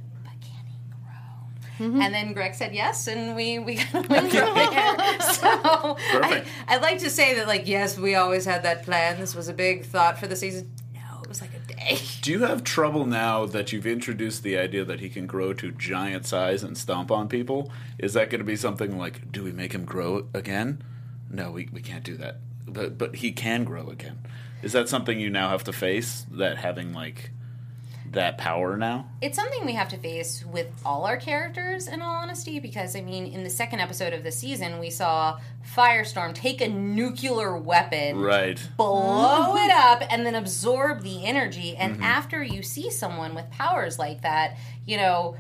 [1.80, 2.02] grow?
[2.02, 5.22] And then Greg said yes, and we we went from there.
[5.22, 9.20] So I, I'd like to say that, like, yes, we always had that plan.
[9.20, 10.72] This was a big thought for the season.
[10.94, 12.00] No, it was like a day.
[12.22, 15.72] Do you have trouble now that you've introduced the idea that he can grow to
[15.72, 17.72] giant size and stomp on people?
[17.98, 20.82] Is that going to be something like, do we make him grow again?
[21.30, 22.38] No, we, we can't do that.
[22.68, 24.20] But, but he can grow again.
[24.62, 26.26] Is that something you now have to face?
[26.32, 27.32] That having like
[28.14, 29.10] that power now?
[29.22, 33.02] It's something we have to face with all our characters, in all honesty, because I
[33.02, 35.40] mean, in the second episode of the season, we saw
[35.76, 38.60] Firestorm take a nuclear weapon, Right.
[38.78, 41.76] blow it up, and then absorb the energy.
[41.76, 42.04] And mm-hmm.
[42.04, 45.36] after you see someone with powers like that, you know,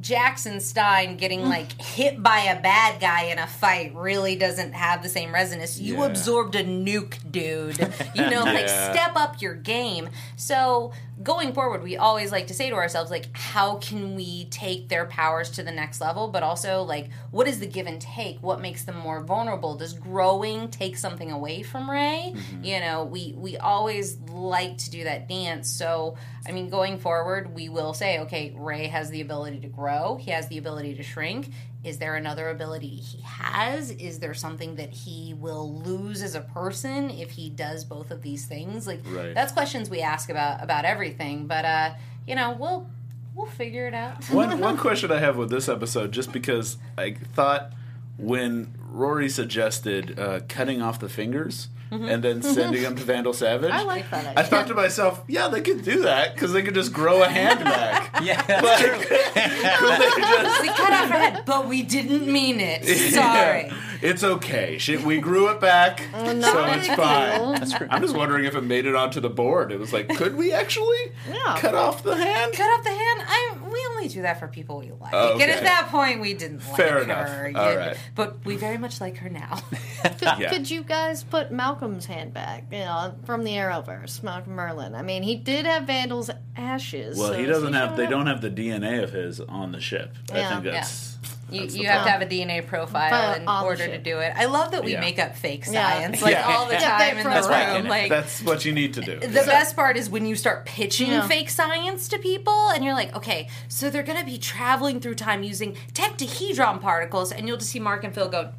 [0.00, 1.48] Jax and Stein getting mm.
[1.48, 5.78] like hit by a bad guy in a fight really doesn't have the same resonance.
[5.78, 6.06] You Yeah.
[6.06, 7.78] absorbed a nuke, dude.
[8.14, 10.08] You know, like step up your game.
[10.36, 14.88] So going forward, we always like to say to ourselves, like, how can we take
[14.88, 16.28] their powers to the next level?
[16.28, 18.38] But also, like, what is the give and take?
[18.42, 19.76] What makes them more vulnerable?
[19.76, 22.32] Does growing take something away from Ray?
[22.34, 22.64] Mm-hmm.
[22.64, 25.70] You know, we we always like to do that dance.
[25.70, 30.16] So I mean, going forward, we will say, okay, Ray has the ability to grow.
[30.16, 31.50] He has the ability to shrink.
[31.82, 33.90] Is there another ability he has?
[33.90, 38.20] Is there something that he will lose as a person if he does both of
[38.22, 38.86] these things?
[38.86, 39.34] Like Right.
[39.34, 41.46] that's questions we ask about about everything.
[41.46, 41.94] But uh,
[42.26, 42.86] you know, we'll
[43.34, 44.22] we'll figure it out.
[44.26, 47.72] one one question I have with this episode, just because I thought
[48.18, 53.72] when Rory suggested uh, cutting off the fingers and then sending them to Vandal Savage,
[53.72, 56.74] I like that I thought to myself, yeah, they could do that because they could
[56.74, 58.06] just grow a hand back.
[58.22, 58.98] Yeah, that's true.
[59.34, 62.84] They just- we cut off her head, but we didn't mean it.
[62.84, 63.66] Sorry.
[63.66, 63.76] Yeah.
[64.02, 64.78] It's okay.
[64.78, 67.38] She, we grew it back, so it's fine.
[67.40, 67.52] deal.
[67.54, 67.86] That's true.
[67.90, 69.72] I'm just wondering if it made it onto the board.
[69.72, 71.56] It was like, could we actually Yeah.
[71.58, 72.52] cut off the hand?
[72.52, 73.22] Cut off the hand.
[73.26, 73.59] I we
[74.00, 75.12] only do that for people we like.
[75.12, 76.98] Oh, And at that point, we didn't like Fair her.
[77.00, 77.28] enough.
[77.50, 77.96] You- All right.
[78.14, 79.60] But we very much like her now.
[80.02, 80.50] Could, Yeah.
[80.50, 82.64] could you guys put Malcolm's hand back?
[82.72, 84.94] You know, from the Arrowverse, Malcolm Merlin.
[84.94, 87.18] I mean, he did have Vandal's ashes.
[87.18, 87.90] Well, so he doesn't have.
[87.90, 90.14] showing They don't have the DNA of his on the ship.
[90.32, 91.18] I think that's.
[91.52, 94.04] You, you have to have a DNA profile But in on the order to ship.
[94.04, 94.32] do it.
[94.36, 95.00] I love that we Yeah.
[95.00, 95.90] make up fake Yeah.
[95.90, 96.46] science like Yeah.
[96.56, 97.76] all the Yeah, time that in from the the room.
[97.82, 97.86] room.
[97.88, 99.18] Like That's what you need to do.
[99.20, 101.26] the best part is when you start pitching Yeah.
[101.26, 105.14] fake science to people and you're like, okay, so they're going to be traveling through
[105.16, 108.50] time using tetrahedron particles, and you'll just see Mark and Phil go,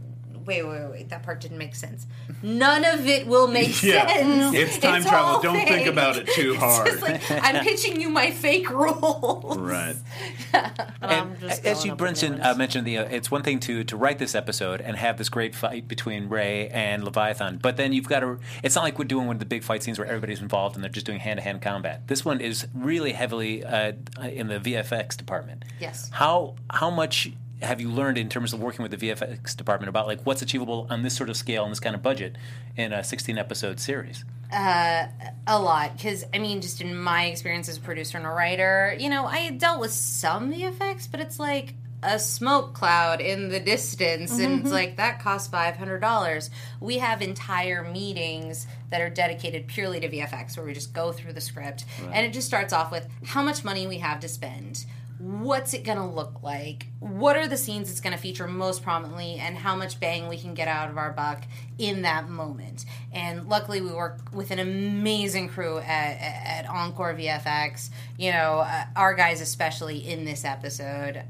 [0.60, 2.08] wait, wait, wait, that part didn't make sense.
[2.44, 4.08] None of it will make Yeah.
[4.08, 4.56] sense.
[4.56, 5.42] It's time travel.
[5.42, 6.88] Don't think about it too It's hard.
[6.88, 9.58] just like, I'm pitching you my fake rules.
[9.58, 9.96] Right.
[11.02, 13.60] I'm And just as you up with mentioned, uh, mentioned the, uh, it's one thing
[13.62, 17.78] to to write this episode and have this great fight between Ray and Leviathan, but
[17.78, 18.40] then you've got to.
[18.64, 20.84] It's not like we're doing one of the big fight scenes where everybody's involved and
[20.84, 22.08] they're just doing hand to hand combat.
[22.08, 25.64] This one is really heavily uh, in the VFX department.
[25.80, 26.10] Yes.
[26.12, 30.08] How how much have you learned in terms of working with the VFX department about
[30.08, 32.38] like what's achievable on this sort of scale and this kind of budget
[32.76, 34.26] in a 16 episode series?
[34.52, 35.08] Uh,
[35.48, 38.94] a lot because i mean just in my experience as a producer and a writer
[39.00, 43.62] you know i dealt with some vfx but it's like a smoke cloud in the
[43.62, 44.74] distance and it's mm-hmm.
[44.74, 46.50] like that costs $500
[46.82, 51.32] we have entire meetings that are dedicated purely to vfx where we just go through
[51.32, 54.86] the script and it just starts off with how much money we have to spend
[55.22, 56.88] what's it going to look like?
[57.00, 60.38] What are the scenes it's going to feature most prominently and how much bang we
[60.38, 61.44] can get out of our buck
[61.78, 62.86] in that moment?
[63.12, 68.86] And luckily we work with an amazing crew at, at encore vfx you know uh,
[68.96, 71.24] our guys especially in this episode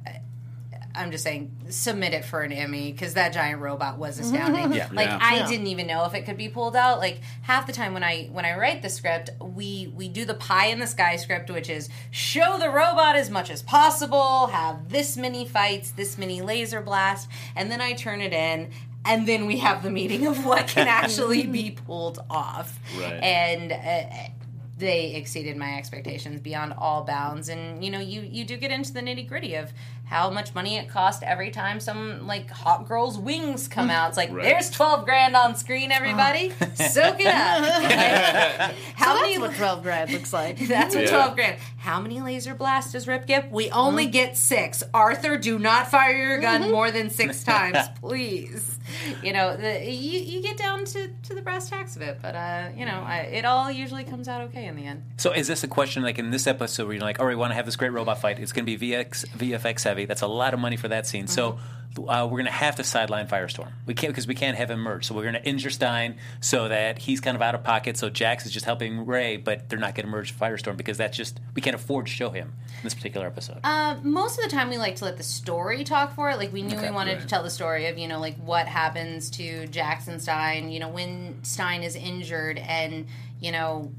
[0.95, 4.73] I'm just saying, submit it for an Emmy because that giant robot was astounding.
[4.73, 4.89] Yeah.
[4.91, 5.19] Like Yeah.
[5.21, 5.47] I Yeah.
[5.47, 6.99] didn't even know if it could be pulled out.
[6.99, 10.33] Like half the time when I when I write the script, we we do the
[10.33, 14.89] pie in the sky script, which is show the robot as much as possible, have
[14.89, 18.71] this many fights, this many laser blast, and then I turn it in.
[19.03, 22.77] And then we have the meeting of what can actually be pulled off.
[22.99, 23.13] Right.
[23.13, 24.29] And uh,
[24.77, 28.91] they exceeded my expectations beyond all bounds and you know you you do get into
[28.91, 29.71] the nitty gritty of
[30.11, 34.17] how much money it cost every time some like hot girl's wings come out it's
[34.17, 34.43] like Right.
[34.43, 39.57] there's 12 grand on screen everybody soak it up Like, how So many that's what
[39.57, 40.59] 12 grand looks like.
[40.67, 41.09] that's what Yeah.
[41.09, 41.57] 12 grand.
[41.77, 43.51] How many laser blasts does Rip get?
[43.51, 44.11] We only mm-hmm.
[44.11, 44.83] get six.
[44.93, 46.71] Arthur, do not fire your gun mm-hmm.
[46.71, 48.79] more than six times, please.
[49.23, 52.35] You know, the, you, you get down to, to the brass tacks of it, but,
[52.35, 55.03] uh, you know, I, it all usually comes out okay in the end.
[55.17, 57.39] So is this a question like in this episode where you're like, all right, we
[57.39, 58.39] want to have this great robot fight.
[58.39, 60.05] It's going to be VX, VFX heavy.
[60.05, 61.27] That's a lot of money for that scene.
[61.27, 61.59] So
[61.97, 63.71] uh, we're going to have to sideline Firestorm.
[63.85, 65.05] We can't because we can't have him merge.
[65.05, 67.97] So we're going to injure Stein so that he's kind of out of pocket.
[67.97, 71.17] So Jax is just helping Ray, but they're not going to merge Firestorm because that's
[71.17, 73.59] just we can't afford to show him in this particular episode.
[73.63, 76.37] Uh, most of the time, we like to let the story talk for it.
[76.37, 78.67] Like we knew Okay, we wanted to tell the story of you know like what
[78.67, 80.71] happens to Jax and Stein.
[80.71, 83.07] You know when Stein is injured, and
[83.39, 83.91] you know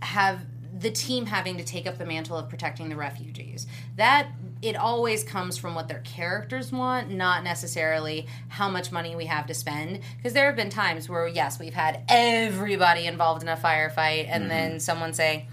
[0.00, 0.40] have
[0.76, 3.66] the team having to take up the mantle of protecting the refugees.
[3.96, 4.28] That
[4.64, 9.46] it always comes from what their characters want, not necessarily how much money we have
[9.46, 10.00] to spend.
[10.16, 14.50] Because there have been times where yes, we've had everybody involved in a firefight, and
[14.50, 14.78] then mm-hmm.
[14.78, 15.46] someone say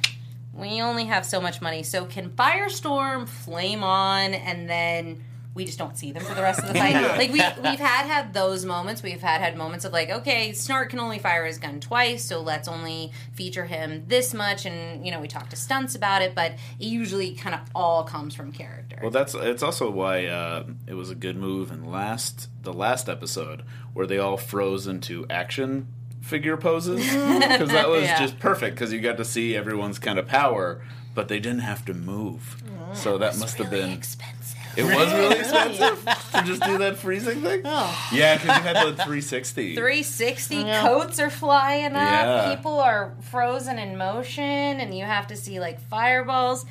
[0.54, 1.84] we only have so much money.
[1.84, 6.62] So can Firestorm flame on and then we just don't see them for the rest
[6.62, 6.94] of the fight?
[6.96, 9.04] Like we we've had had those moments.
[9.04, 12.42] We've had had moments of like, okay, Snart can only fire his gun twice, so
[12.42, 14.66] let's only feature him this much.
[14.66, 18.04] And you know, we talk to stunts about it, but it usually kind of all
[18.06, 18.98] comes from character.
[19.02, 23.10] Well, that's it's also why uh, it was a good move in last the last
[23.10, 25.88] episode where they all froze into action
[26.22, 28.20] figure poses because that was Yeah.
[28.20, 30.82] just perfect because you got to see everyone's kind of power,
[31.16, 32.62] but they didn't have to move.
[32.94, 34.60] So that must have been expensive.
[34.78, 37.62] It was really expensive to just do that freezing thing.
[37.66, 38.10] Oh.
[38.14, 39.76] Yeah, because you had the 360.
[39.76, 40.82] 360 Yeah.
[40.82, 42.56] coats are flying up Yeah.
[42.56, 44.44] people are frozen in motion
[44.80, 46.66] and you have to see like fireballs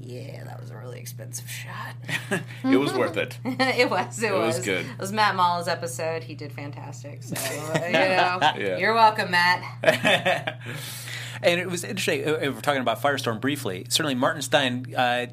[0.00, 1.94] yeah that was a really expensive shot
[2.64, 3.38] it was worth it.
[3.44, 4.84] it was it, It was was good.
[4.84, 8.76] it was matt Maala's episode he did fantastic so uh, you know Yeah.
[8.78, 10.58] you're welcome matt
[11.42, 12.26] And it was interesting.
[12.26, 13.84] uh, uh, We're talking about Firestorm briefly.
[13.90, 14.86] Certainly, Martin Stein.
[14.96, 15.26] Uh,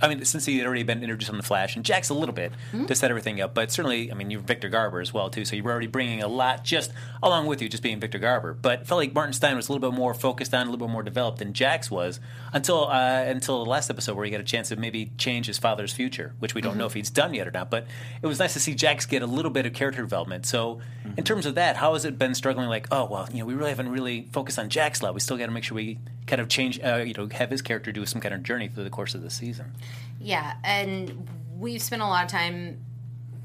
[0.00, 2.34] I mean, since he had already been introduced on the Flash, and Jax a little
[2.34, 2.86] bit hmm?
[2.86, 5.56] to set everything up, but certainly, I mean, you're Victor Garber as well too, so
[5.56, 8.54] you were already bringing a lot just along with you, just being Victor Garber.
[8.54, 10.92] But felt like Martin Stein was a little bit more focused on, a little bit
[10.92, 12.20] more developed than Jax was
[12.52, 15.58] until uh, until the last episode where he got a chance to maybe change his
[15.58, 16.80] father's future, which we don't mm-hmm.
[16.80, 17.70] know if he's done yet or not.
[17.70, 17.86] But
[18.22, 20.46] it was nice to see Jax get a little bit of character development.
[20.46, 21.22] So, in mm-hmm.
[21.22, 22.68] terms of that, how has it been struggling?
[22.68, 25.14] Like, oh well, you know, we really haven't really focused on Jax a lot.
[25.14, 27.60] We still got to make sure we kind of change, uh, you know, have his
[27.62, 29.72] character do some kind of journey through the course of the season.
[30.20, 32.78] yeah and we've spent a lot of time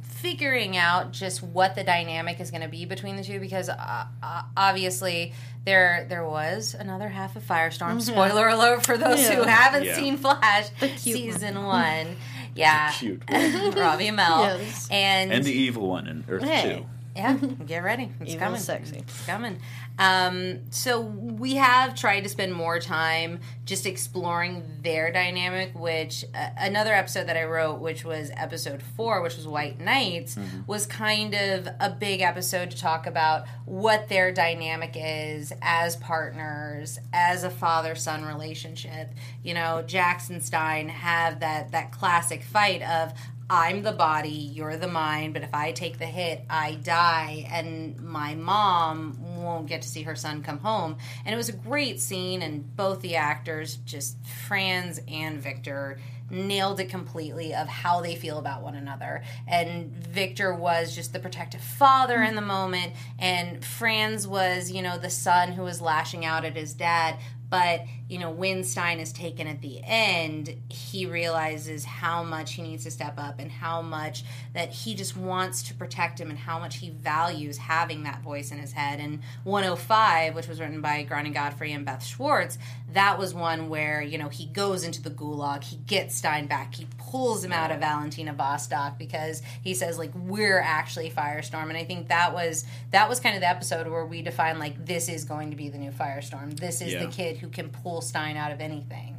[0.02, 4.06] figuring out just what the dynamic is going to be between the two because uh,
[4.22, 5.34] uh, obviously
[5.66, 8.02] there there was another half of Firestorm.
[8.02, 9.96] Spoiler alert for those who haven't Yeah.
[9.96, 12.16] seen Flash cute season one.
[12.56, 13.22] Yeah, Cute.
[13.30, 14.88] Robbie Amell Yes.
[14.92, 16.80] and, and the evil one in Earth Hey.
[16.80, 16.86] 2.
[17.16, 18.12] yeah, get ready.
[18.20, 18.60] It's Evil coming.
[18.60, 18.98] sexy.
[18.98, 19.60] It's coming.
[20.00, 25.78] Um, so we have tried to spend more time just exploring their dynamic.
[25.78, 30.38] Which uh, another episode that I wrote, which was episode four, which was White Knights,
[30.66, 36.98] was kind of a big episode to talk about what their dynamic is as partners,
[37.14, 39.10] as a father son relationship.
[39.44, 43.14] You know, Jax and Stein have that that classic fight of
[43.52, 48.00] I'm the body, you're the mind, but if I take the hit, I die, and
[48.00, 50.98] my mom won't get to see her son come home.
[51.26, 56.80] And it was a great scene, and both the actors, just Franz and Victor, nailed
[56.80, 59.24] it completely of how they feel about one another.
[59.48, 65.00] And Victor was just the protective father in the moment, and Franz was, you know,
[65.00, 67.18] the son who was lashing out at his dad.
[67.50, 72.64] But, you know, when Stein is taken at the end, he realizes how much he
[72.64, 74.24] needs to step up and how much
[74.56, 78.52] that he just wants to protect him and how much he values having that voice
[78.52, 79.00] in his head.
[79.00, 82.58] And 105, which was written by Grainne Godfrey and Beth Schwartz,
[82.94, 86.74] that was one where, you know, he goes into the gulag, he gets Stein back,
[86.74, 91.70] he pulls him out of Valentina Vostok because he says, like, we're actually Firestorm.
[91.70, 94.84] And I think that was that was kind of the episode where we define like
[94.86, 96.60] this is going to be the new Firestorm.
[96.60, 97.06] This is Yeah.
[97.06, 99.16] the kid who can pull Stein out of anything.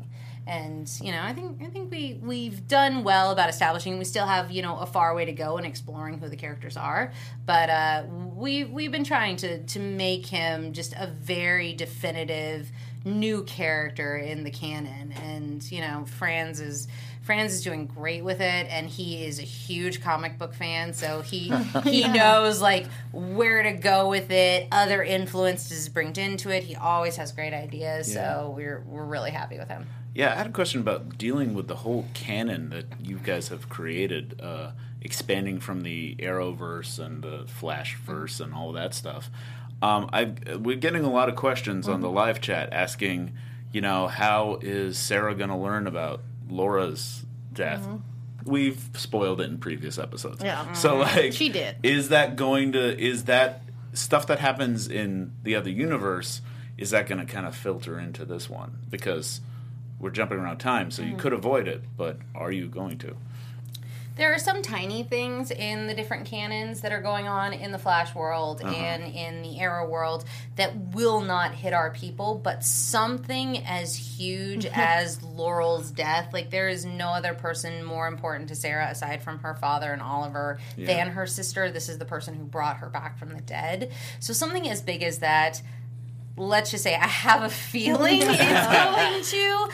[0.47, 3.99] And you know, I think I think we we've done well about establishing.
[3.99, 6.77] We still have you know a far way to go in exploring who the characters
[6.77, 7.13] are,
[7.47, 12.73] but uh, we we've been trying to to make him just a very definitive
[13.05, 15.13] new character in the canon.
[15.13, 16.89] And you know, Franz is
[17.31, 21.21] Franz is doing great with it, and he is a huge comic book fan, so
[21.21, 21.55] he
[21.85, 24.67] he knows like where to go with it.
[24.73, 26.65] Other influences bring into it.
[26.65, 29.87] He always has great ideas, so we're we're really happy with him.
[30.13, 33.69] Yeah, I had a question about dealing with the whole canon that you guys have
[33.69, 39.31] created, uh, expanding from the Arrowverse and the Flashverse and all that stuff.
[39.81, 43.35] Um, I we're getting a lot of questions on the live chat asking,
[43.71, 47.83] you know, how is Sarah going to learn about Laurel's death?
[47.83, 48.51] Mm-hmm.
[48.51, 50.43] We've spoiled it in previous episodes.
[50.43, 50.73] Yeah.
[50.73, 51.17] So mm-hmm.
[51.17, 51.77] like, She did.
[51.83, 52.99] Is that going to?
[52.99, 56.41] Is that stuff that happens in the other universe?
[56.79, 58.79] Is that going to kind of filter into this one?
[58.89, 59.41] Because
[59.99, 61.19] we're jumping around time, so you mm-hmm.
[61.19, 63.17] could avoid it, but are you going to?
[64.21, 67.79] There are some tiny things in the different canons that are going on in the
[67.79, 68.71] Flash world uh-huh.
[68.71, 74.67] and in the Arrow world that will not hit our people, but something as huge
[74.75, 79.39] as Laurel's death, like there is no other person more important to Sarah aside from
[79.39, 81.71] her father and Oliver than her sister.
[81.71, 83.91] This is the person who brought her back from the dead.
[84.19, 85.63] So something as big as that
[86.37, 89.23] let's just say I have a feeling it's going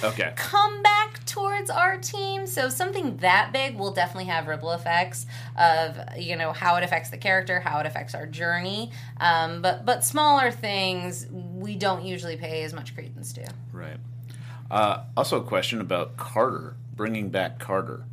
[0.00, 0.32] to Okay.
[0.36, 2.46] come back towards our team.
[2.46, 5.26] So something that big will definitely have ripple effects
[5.56, 8.90] of you know how it affects the character, how it affects our journey.
[9.20, 13.46] Um, but but smaller things we don't usually pay as much credence to.
[13.72, 13.98] Right.
[14.70, 18.04] Uh, also, a question about Carter, bringing back Carter.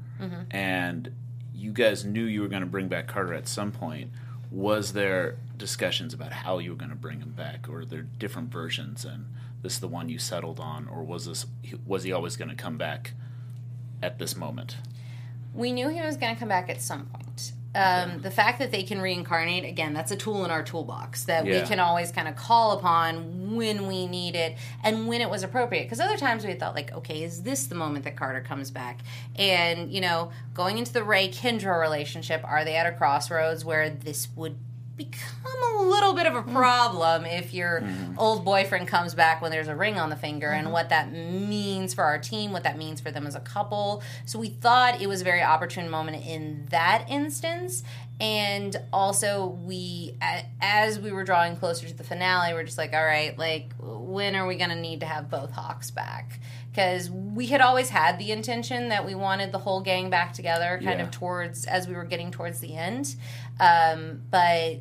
[0.52, 1.12] And
[1.54, 4.10] you guys knew you were going to bring back Carter at some point.
[4.52, 8.04] Was there discussions about how you were going to bring him back, or there are
[8.20, 9.26] different versions, and
[9.62, 11.46] this is the one you settled on, or was this
[11.86, 13.14] was he always going to come back
[14.02, 14.78] at this moment?
[15.54, 17.54] We knew he was going to come back at some point.
[17.76, 21.44] Um, the fact that they can reincarnate again that's a tool in our toolbox that
[21.44, 21.62] Yeah.
[21.62, 25.42] we can always kind of call upon when we need it and when it was
[25.42, 28.70] appropriate because other times we thought like okay is this the moment that carter comes
[28.70, 29.00] back
[29.38, 33.90] and you know going into the ray kendra relationship are they at a crossroads where
[33.90, 34.56] this would
[34.96, 36.54] become a little bit of a mm.
[36.54, 38.20] problem if your mm-hmm.
[38.20, 40.74] old boyfriend comes back when there's a ring on the finger and mm-hmm.
[40.74, 44.04] what that means for our team, what that means for them as a couple.
[44.26, 47.84] So we thought it was a very opportune moment in that instance.
[48.20, 50.16] And also, we,
[50.62, 54.36] as we were drawing closer to the finale, we're just like, all right, like, when
[54.36, 56.40] are we going to need to have both Hawks back?
[56.74, 60.80] Because we had always had the intention that we wanted the whole gang back together,
[60.84, 61.06] kind Yeah.
[61.06, 63.16] of towards as we were getting towards the end.
[63.60, 64.78] Um, but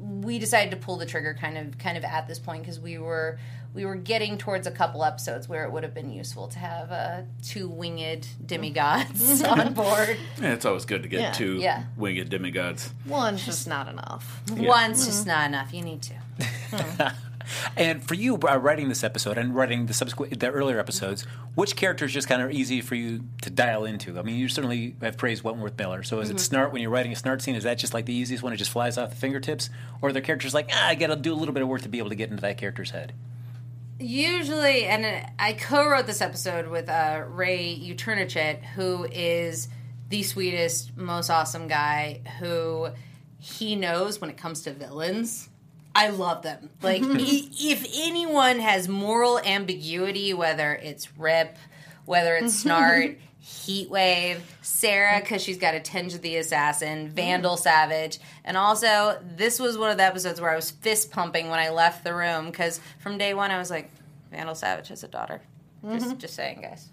[0.00, 2.98] we decided to pull the trigger kind of kind of at this point because we
[2.98, 3.38] were
[3.74, 6.90] we were getting towards a couple episodes where it would have been useful to have
[6.90, 10.16] uh, two winged demigods on board.
[10.40, 11.30] Yeah, it's always good to get Yeah.
[11.32, 11.84] two Yeah.
[11.96, 12.92] winged demigods.
[13.06, 14.42] One's just not enough.
[14.50, 15.72] One's just not enough.
[15.74, 17.14] You need to.
[17.76, 21.22] And for you, uh, writing this episode and writing the subsequent, the earlier episodes,
[21.54, 24.18] which characters just kind of easy for you to dial into?
[24.18, 26.02] I mean, you certainly have praised Wentworth Miller.
[26.02, 27.54] So is it Snart when you're writing a Snart scene?
[27.54, 28.52] Is that just like the easiest one?
[28.52, 29.70] It just flies off the fingertips,
[30.00, 31.82] or are there characters like ah, I got to do a little bit of work
[31.82, 33.12] to be able to get into that character's head?
[33.98, 39.68] Usually, and I co-wrote this episode with uh, Ray Utarnachitt, who is
[40.10, 42.20] the sweetest, most awesome guy.
[42.38, 42.88] Who
[43.38, 45.48] he knows when it comes to villains.
[45.96, 46.68] I love them.
[46.82, 51.56] Like, if anyone has moral ambiguity, whether it's Rip,
[52.04, 58.18] whether it's Snart, Heatwave, Sarah, because she's got a tinge of the assassin, Vandal Savage,
[58.44, 61.70] and also this was one of the episodes where I was fist pumping when I
[61.70, 63.90] left the room because from day one I was like,
[64.30, 65.40] Vandal Savage has a daughter.
[65.84, 66.18] Just, mm-hmm.
[66.18, 66.88] just saying, guys.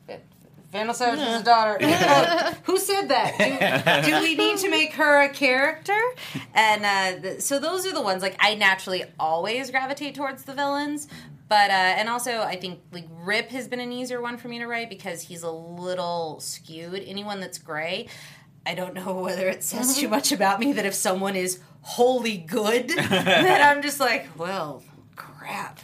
[0.74, 1.78] Vandal Savage has a daughter.
[1.86, 4.04] Oh, who said that?
[4.04, 5.98] Do, do we need to make her a character?
[6.54, 8.22] And uh, th- so those are the ones.
[8.22, 11.08] Like I naturally always gravitate towards the villains.
[11.48, 14.60] But uh, and also I think like Rip has been an easier one for me
[14.60, 17.04] to write because he's a little skewed.
[17.06, 18.08] Anyone that's gray,
[18.66, 22.38] I don't know whether it says too much about me that if someone is wholly
[22.38, 24.82] good, that I'm just like, well,
[25.16, 25.80] crap.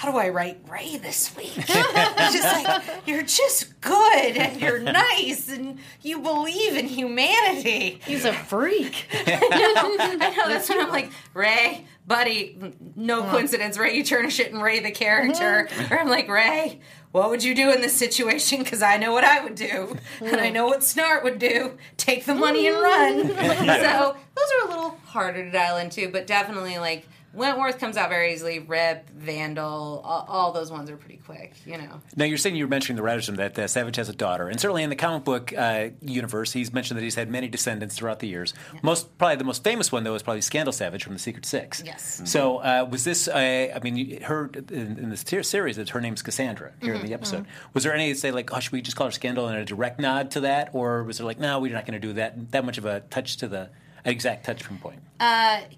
[0.00, 1.52] How do I write Ray this week?
[1.68, 8.00] It's just like you're just good and you're nice and you believe in humanity.
[8.06, 9.06] He's a freak.
[9.12, 12.74] I know that's when I'm like Ray, buddy.
[12.96, 13.76] No coincidence.
[13.76, 15.68] Ray, Utarnachitt and Ray the character.
[15.90, 16.80] or I'm like Ray.
[17.12, 18.60] What would you do in this situation?
[18.62, 21.76] Because I know what I would do, and I know what Snart would do.
[21.98, 23.28] Take the money and mm-hmm.
[23.28, 23.66] run.
[23.66, 28.08] so those are a little harder to dial into, but definitely like Wentworth comes out
[28.08, 28.58] very easily.
[28.58, 31.54] Rip, Vandal, all, all those ones are pretty quick.
[31.64, 32.00] You know.
[32.16, 34.60] Now you're saying you were mentioning the writers that uh, Savage has a daughter, and
[34.60, 38.18] certainly in the comic book uh, universe, he's mentioned that he's had many descendants throughout
[38.18, 38.52] the years.
[38.82, 41.82] Most probably the most famous one though is probably Scandal Savage from the Secret Six.
[41.86, 42.22] Yes.
[42.24, 43.28] So uh, was this?
[43.28, 47.02] Uh, I mean, you- her in, in this series, it's her name's Cassandra here Mm-hmm.
[47.04, 47.46] in the episode.
[47.74, 50.00] Was there any say like, oh, should we just call her Scandal and a direct
[50.00, 52.64] nod to that, or was there like, no, we're not going to do that that
[52.64, 53.70] much of a touch to the
[54.04, 55.00] an exact touch from point?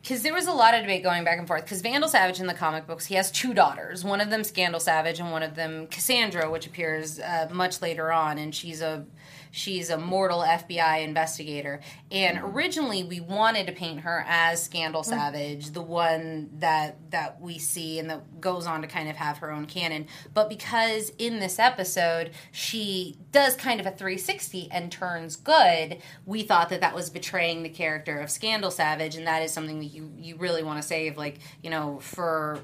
[0.00, 1.64] because there was a lot of debate going back and forth.
[1.64, 4.04] Because Vandal Savage in the comic books, he has two daughters.
[4.04, 8.12] One of them Scandal Savage, and one of them Cassandra, which appears uh, much later
[8.12, 9.04] on, and she's a
[9.52, 11.80] she's a mortal FBI investigator.
[12.10, 12.46] And mm-hmm.
[12.56, 15.12] originally, we wanted to paint her as Scandal mm-hmm.
[15.12, 19.38] Savage, the one that that we see and that goes on to kind of have
[19.38, 20.06] her own canon.
[20.34, 26.42] But because in this episode she does kind of a 360 and turns good, we
[26.42, 29.86] thought that that was betraying the character of Scandal Savage, and that is something that
[29.86, 32.58] you you really want to save, like you know, for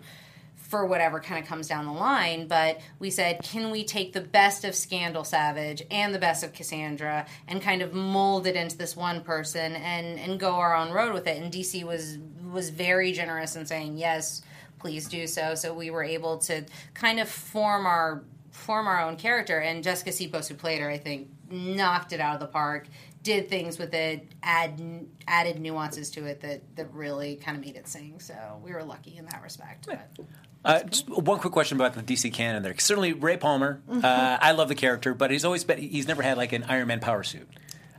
[0.69, 2.47] for whatever kind of comes down the line.
[2.47, 6.53] But we said, can we take the best of Scandal Savage and the best of
[6.53, 10.93] Cassandra and kind of mold it into this one person and and go our own
[10.93, 11.43] road with it?
[11.43, 12.19] And DC was
[12.53, 14.43] was very generous in saying yes,
[14.79, 15.55] please do so.
[15.55, 19.59] So we were able to kind of form our form our own character.
[19.61, 22.89] And Jessica Sipos, who played her, I think, knocked it out of the park.
[23.23, 27.77] Did things with it, add added nuances to it that, that really kind of made
[27.77, 28.21] it sing.
[28.21, 29.87] So we were lucky in that respect.
[29.87, 30.27] But.
[30.65, 32.77] Uh, just one quick question about the DC canon there.
[32.79, 33.81] Certainly, Ray Palmer.
[33.89, 36.89] Uh, I love the character, but he's always been, he's never had like an Iron
[36.89, 37.49] Man power suit,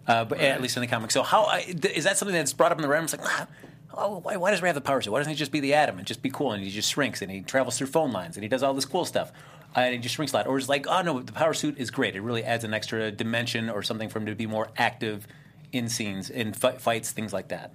[0.08, 1.14] uh, but at least in the comics.
[1.14, 3.06] So how is that something that's brought up in the realm?
[3.06, 3.48] It's like, ah,
[3.94, 5.12] oh, why, why does Ray have the power suit?
[5.12, 7.22] Why doesn't he just be the Atom and just be cool and he just shrinks
[7.22, 9.32] and he travels through phone lines and he does all this cool stuff?
[9.76, 11.78] Uh, and he just shrinks a lot, or is like, oh no, the power suit
[11.78, 12.16] is great.
[12.16, 15.28] It really adds an extra dimension or something for him to be more active
[15.72, 17.72] in scenes, in fi- fights, things like that.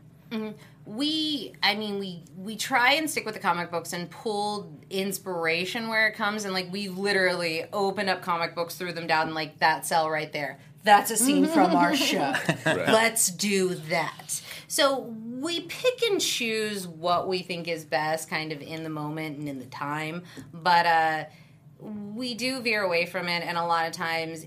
[0.86, 5.88] We i mean we we try and stick with the comic books and pull inspiration
[5.88, 9.34] where it comes and like we literally opened up comic books threw them down and
[9.34, 10.58] like that cell right there.
[10.82, 12.34] That's a scene from our show.
[12.66, 14.42] Let's do that.
[14.68, 19.38] So we pick and choose what we think is best kind of in the moment
[19.38, 20.22] and in the time
[20.52, 21.24] but uh
[21.80, 24.44] we do veer away from it and a lot of times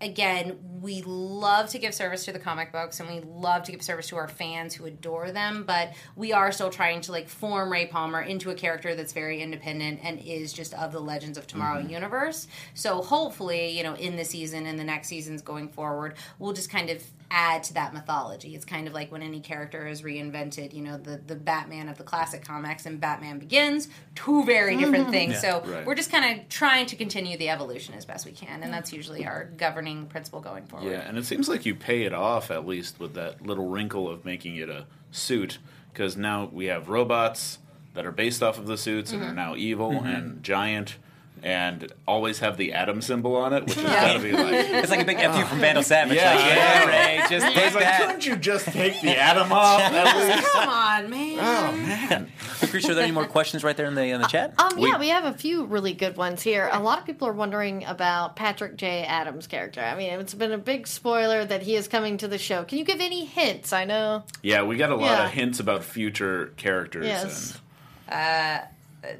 [0.00, 3.82] again we love to give service to the comic books and we love to give
[3.82, 7.72] service to our fans who adore them but we are still trying to like form
[7.72, 11.46] ray palmer into a character that's very independent and is just of the legends of
[11.46, 11.90] tomorrow mm-hmm.
[11.90, 12.46] universe.
[12.74, 16.70] So hopefully you know in the season and the next seasons going forward we'll just
[16.70, 20.72] kind of add to that mythology it's kind of like when any character is reinvented
[20.72, 25.10] you know the the batman of the classic comics and batman begins two very different
[25.10, 25.84] things so Right.
[25.84, 28.92] we're just kind of trying to continue the evolution as best we can, and that's
[28.92, 30.90] usually our governing principle going forward.
[30.90, 34.08] Yeah, and it seems like you pay it off at least with that little wrinkle
[34.08, 35.58] of making it a suit,
[35.92, 37.58] because now we have robots
[37.94, 39.36] that are based off of the suits and are Mm-hmm.
[39.36, 40.96] now evil and giant.
[41.42, 44.06] And always have the atom symbol on it, which has Yeah.
[44.06, 44.46] got to be like.
[44.76, 46.16] It's like a big F you from Vandal Savage.
[46.16, 46.86] Yeah, like, I yeah.
[46.86, 48.00] Ray, just take like, that.
[48.06, 49.80] couldn't you just take the atom off?
[50.52, 51.38] Come on, man.
[51.38, 52.32] Oh man!
[52.60, 54.54] Lacretia, are there any more questions right there in the in the chat?
[54.60, 56.68] Um, yeah, we have a few really good ones here.
[56.72, 59.04] A lot of people are wondering about Patrick J.
[59.04, 59.80] Adams' character.
[59.82, 62.64] I mean, it's been a big spoiler that he is coming to the show.
[62.64, 63.72] Can you give any hints?
[63.72, 64.24] I know.
[64.42, 65.26] Yeah, we got a lot Yeah.
[65.26, 67.06] of hints about future characters.
[67.06, 67.60] Yes.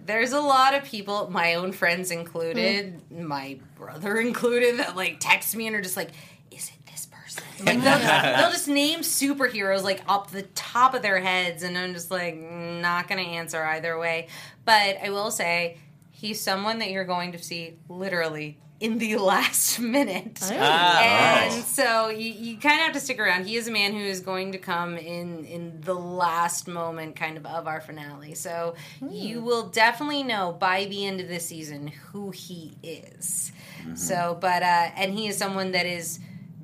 [0.04, 3.26] There's a lot of people, my own friends included, mm-hmm.
[3.26, 6.10] my brother included, that like text me and are just like,
[6.50, 10.94] "Is it this person?" Like they'll just, they'll just name superheroes like up the top
[10.94, 14.28] of their heads, and I'm just like, not gonna answer either way.
[14.64, 15.78] But I will say,
[16.10, 20.38] he's someone that you're going to see literally in the last minute.
[20.42, 20.56] Oh.
[20.58, 23.46] Ah, and so you, you kind of have to stick around.
[23.46, 27.36] He is a man who is going to come in in the last moment, kind
[27.36, 28.34] of of our finale.
[28.34, 29.46] So you hmm.
[29.46, 33.52] will definitely know by the end of the season who he is.
[33.80, 33.94] Mm-hmm.
[33.94, 36.18] So, but uh, and he is someone that is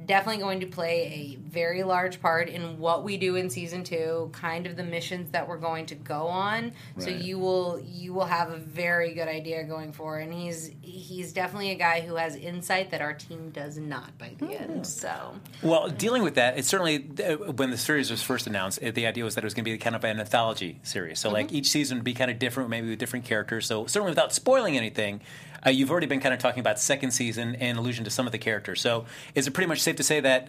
[0.06, 4.30] definitely going to play a very large part in what we do in season two
[4.32, 6.72] kind of the missions that we're going to go on.
[6.98, 10.20] So you will you will have a very good idea going forward.
[10.20, 14.32] And he's he's definitely a guy who has insight that our team does not by
[14.38, 15.34] the end so.
[15.62, 19.24] Well, dealing with that, it's certainly uh, when the series was first announced, the idea
[19.24, 21.18] was that it was going to be kind of an anthology series.
[21.18, 23.66] So, like each season would be kind of different, maybe with different characters.
[23.66, 25.20] So, certainly without spoiling anything,
[25.64, 28.32] uh, you've already been kind of talking about second season and allusion to some of
[28.32, 28.80] the characters.
[28.80, 30.48] So, is it pretty much safe to say that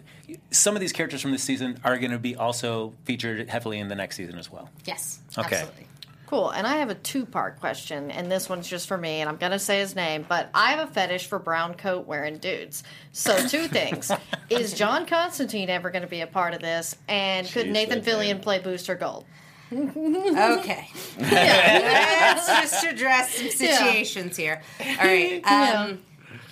[0.52, 3.88] some of these characters from this season are going to be also featured heavily in
[3.88, 4.70] the next season as well?
[4.86, 5.56] yes Okay.
[5.56, 5.88] absolutely
[6.34, 6.50] Cool.
[6.50, 9.38] And I have a two part question, and this one's just for me, and I'm
[9.38, 12.84] going to say his name, but I have a fetish for brown coat wearing dudes.
[13.12, 14.12] So, two things.
[14.50, 16.96] Is John Constantine ever going to be a part of this?
[17.08, 18.38] And could Jeez, Nathan that man.
[18.38, 19.26] Fillion play Booster Gold?
[20.60, 20.88] Okay.
[21.20, 24.62] Let's just address some situations here.
[24.80, 25.42] All right.
[25.46, 26.00] Um,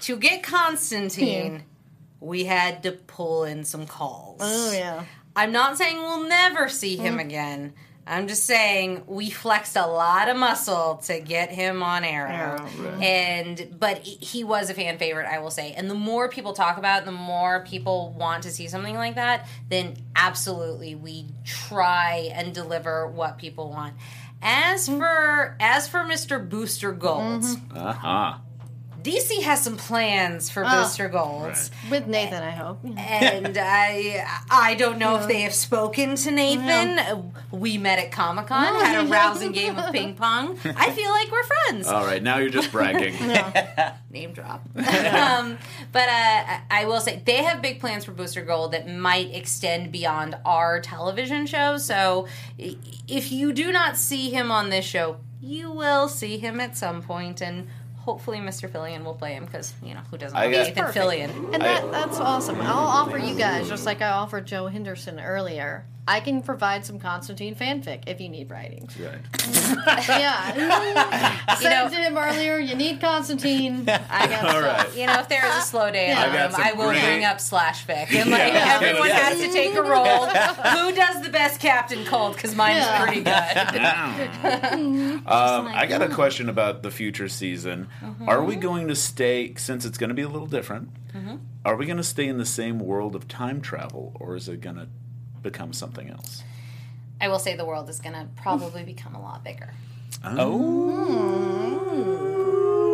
[0.02, 1.64] To get Constantine,
[2.20, 4.40] we had to pull in some calls.
[4.42, 5.06] Oh yeah.
[5.36, 7.74] I'm not saying we'll never see him again.
[8.08, 12.58] I'm just saying we flexed a lot of muscle to get him on Arrow,
[13.02, 15.74] and but he- he was a fan favorite, I will say.
[15.74, 19.16] And the more people talk about, it, the more people want to see something like
[19.16, 19.48] that.
[19.70, 23.94] Then absolutely, we try and deliver what people want.
[24.42, 26.48] As for as for Mr.
[26.48, 27.46] Booster Gold,
[27.76, 28.34] Uh huh.
[29.04, 30.84] DC has some plans for Oh.
[30.84, 31.54] Booster Gold
[31.90, 32.80] With Nathan, I hope.
[32.98, 37.32] and I I don't know if they have spoken to Nathan.
[37.52, 40.58] We met at Comic Con, had a rousing game of ping pong.
[40.64, 41.88] I feel like we're friends.
[41.88, 43.16] All right, now you're just bragging.
[44.12, 44.62] Name drop.
[44.76, 45.58] um,
[45.92, 49.92] but uh, I will say they have big plans for Booster Gold that might extend
[49.92, 51.78] beyond our television show.
[51.78, 52.28] So
[52.58, 57.02] if you do not see him on this show, you will see him at some
[57.02, 57.68] point and.
[58.12, 58.70] Hopefully, Mr.
[58.70, 61.06] Fillion will play him because you know who doesn't I love got- Nathan Perfect.
[61.06, 61.54] Fillion.
[61.54, 62.60] And that, that's awesome.
[62.60, 67.00] I'll offer you guys, just like I offered Joe Henderson earlier, I can provide some
[67.00, 68.90] Constantine fanfic if you need writing.
[69.00, 69.22] Right.
[70.10, 71.56] Yeah.
[71.58, 73.88] Said to him earlier, you need Constantine.
[73.88, 74.88] I got All stuff.
[74.88, 74.98] right.
[74.98, 76.20] You know, if there is a slow day Yeah.
[76.20, 78.12] at I got home, some I will great- bring up slash fic.
[78.14, 78.78] And like Yeah.
[78.82, 79.20] everyone Yeah.
[79.20, 80.26] has to take a role.
[80.28, 82.36] Who does the best Captain Cold?
[82.36, 83.06] Because mine's Yeah.
[83.06, 85.22] pretty good.
[85.28, 87.88] Um, I got a question about the future season.
[88.28, 90.90] Are we going to stay, since it's going to be a little different,
[91.66, 94.62] are we going to stay in the same world of time travel or is it
[94.62, 94.88] going to
[95.42, 96.44] become something else?
[97.20, 99.70] I will say the world is going to probably become a lot bigger.
[100.24, 100.58] Oh,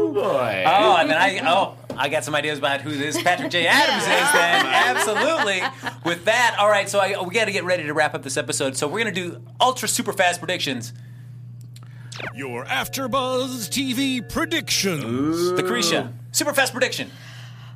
[0.10, 0.14] hmm.
[0.14, 0.64] boy.
[0.66, 3.68] Oh, and then I oh I got some ideas about who this Patrick J.
[3.68, 4.32] Adams is.
[4.32, 5.62] Then absolutely.
[6.06, 6.88] With that, all right.
[6.88, 8.78] So I, we got to get ready to wrap up this episode.
[8.78, 10.93] So we're gonna do ultra super fast predictions.
[12.36, 15.52] Your AfterBuzz TV predictions.
[15.60, 17.12] Lacretia, super fast prediction.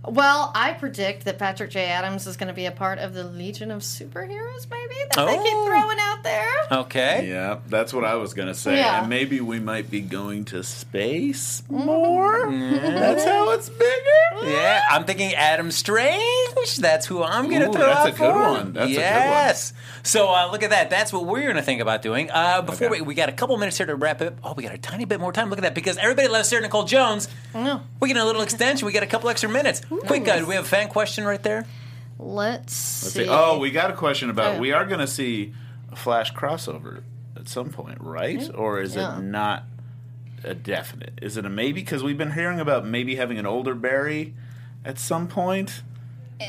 [0.04, 1.86] Well, I predict that Patrick J.
[1.86, 5.38] Adams is going to be a part of the Legion of Superheroes, maybe, that they
[5.44, 5.66] keep Oh.
[5.68, 6.48] throwing out there.
[6.72, 7.28] Okay.
[7.30, 8.78] Yeah, that's what I was going to say.
[8.78, 9.02] Yeah.
[9.02, 12.50] And maybe we might be going to space more?
[12.52, 14.50] That's how it's bigger?
[14.50, 16.78] Yeah, I'm thinking Adam Strange.
[16.78, 18.40] That's who I'm going to throw that's out a good for.
[18.40, 18.74] one.
[18.74, 19.04] That's a good one.
[19.04, 19.74] yes.
[20.04, 20.90] So uh, look at that.
[20.90, 22.32] That's what we're going to think about doing.
[22.32, 23.02] Uh, before Okay.
[23.02, 24.36] we, we got a couple minutes here to wrap it.
[24.44, 25.50] Oh, we got a tiny bit more time.
[25.52, 27.28] Look at that because everybody loves Sarah Nicole Jones.
[27.54, 27.82] No.
[28.00, 28.88] We get a little extension.
[28.88, 29.82] We got a couple extra minutes.
[30.00, 31.66] Quick, uh, do we have a fan question right there?
[32.18, 33.24] Let's Let's see.
[33.24, 33.28] see.
[33.30, 34.60] Oh, we got a question about Oh.
[34.60, 35.54] we are going to see
[35.92, 37.02] a Flash crossover
[37.36, 38.50] at some point, right?
[38.54, 39.18] Or is Yeah.
[39.18, 39.64] it not
[40.44, 41.20] a definite?
[41.22, 41.82] Is it a maybe?
[41.82, 44.34] Because we've been hearing about maybe having an older Barry
[44.86, 45.82] at some point.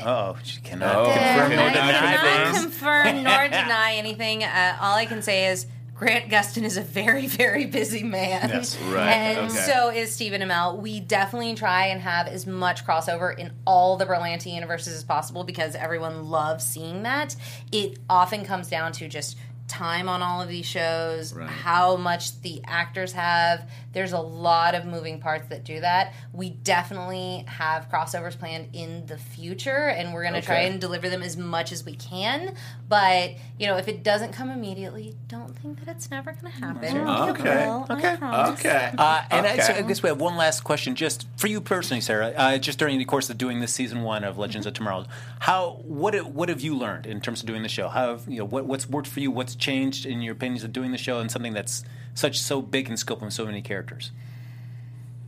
[0.05, 1.55] Oh, she cannot Oh, confirm okay.
[1.55, 4.43] nor I deny cannot cannot confirm nor deny anything.
[4.43, 5.67] Uh, all I can say is
[6.03, 8.49] Grant Gustin is a very, very busy man.
[8.49, 8.77] Yes.
[8.81, 9.57] Right, And okay.
[9.57, 10.77] so is Stephen Amell.
[10.79, 15.45] We definitely try and have as much crossover in all the Berlanti universes as possible
[15.45, 17.37] because everyone loves seeing that.
[17.71, 19.37] It often comes down to just
[19.69, 21.49] time on all of these shows, Right.
[21.49, 23.69] how much the actors have.
[23.93, 26.13] There's a lot of moving parts that do that.
[26.33, 31.09] We definitely have crossovers planned in the future, and we're going to try and deliver
[31.09, 32.55] them as much as we can.
[32.89, 36.59] But, you know, if it doesn't come immediately, don't think that it's never going to
[36.59, 36.97] happen.
[36.97, 37.69] Okay.
[37.89, 38.17] Okay.
[38.51, 38.91] Okay.
[38.97, 42.01] Uh, and I, so I guess we have one last question, just for you personally,
[42.01, 42.33] Sarah.
[42.35, 45.05] Uh, just during the course of doing this season one of Legends of Tomorrow,
[45.39, 47.89] how what what have you learned in terms of doing the show?
[47.89, 49.31] How have, you know what, what's worked for you?
[49.31, 51.83] What's changed in your opinions of doing the show and something that's
[52.13, 54.11] such so big in scope and so many characters?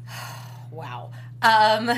[0.71, 1.11] Wow.
[1.41, 1.89] Um,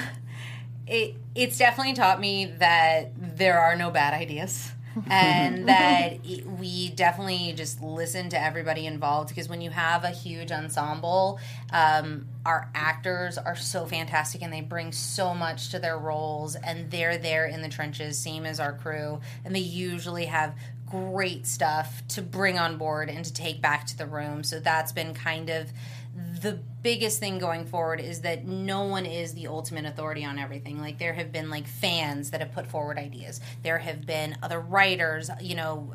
[0.85, 4.71] it it's definitely taught me that there are no bad ideas.
[5.09, 10.09] and that it, we definitely just listen to everybody involved because when you have a
[10.09, 11.39] huge ensemble,
[11.71, 16.89] um, our actors are so fantastic and they bring so much to their roles and
[16.89, 20.55] they're there in the trenches, same as our crew, and they usually have
[20.89, 24.43] great stuff to bring on board and to take back to the room.
[24.43, 25.71] So that's been kind of
[26.41, 30.79] the biggest thing going forward is that no one is the ultimate authority on everything.
[30.79, 33.39] Like there have been like fans that have put forward ideas.
[33.61, 35.93] There have been other writers, you know,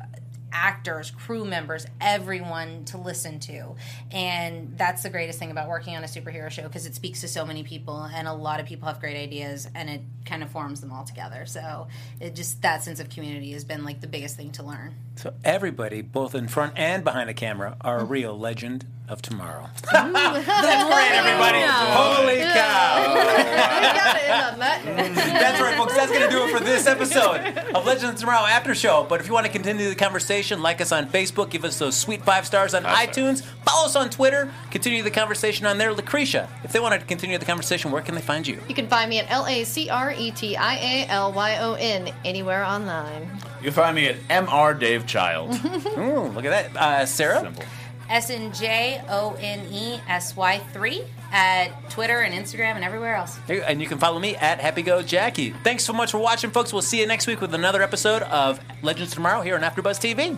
[0.53, 3.75] actors, crew members, everyone to listen to.
[4.11, 7.27] And that's the greatest thing about working on a superhero show because it speaks to
[7.27, 10.49] so many people and a lot of people have great ideas and it kind of
[10.49, 11.45] forms them all together.
[11.45, 11.87] So
[12.19, 14.95] it just that sense of community has been like the biggest thing to learn.
[15.15, 18.11] So everybody, both in front and behind the camera, are a mm-hmm.
[18.11, 19.69] real legend of tomorrow.
[19.91, 21.59] That's great, everybody.
[21.61, 23.13] Holy cow.
[23.13, 25.15] We gotta end on that note.
[25.15, 25.93] That's right, folks.
[25.95, 27.41] That's going to do it for this episode
[27.75, 29.05] of Legends of Tomorrow After Show.
[29.07, 31.97] But if you want to continue the conversation, like us on Facebook, give us those
[31.97, 35.93] sweet five stars on iTunes, follow us on Twitter, continue the conversation on there.
[35.93, 38.59] Lacretia, if they want to continue the conversation, where can they find you?
[38.69, 41.57] You can find me at L A C R E T I A L Y
[41.59, 43.29] O N anywhere online.
[43.59, 44.79] You can find me at Mr.
[44.79, 45.53] Dave Child.
[45.97, 46.75] Ooh, look at that.
[46.75, 47.41] Uh, Sarah?
[47.41, 47.63] Simple.
[48.13, 53.15] S N J O N E S Y 3 at Twitter and Instagram and everywhere
[53.15, 53.39] else.
[53.49, 55.49] And you can follow me at Happy Go Jackie.
[55.63, 56.71] Thanks so much for watching, folks.
[56.71, 60.37] We'll see you next week with another episode of Legends Tomorrow here on AfterBuzz TV.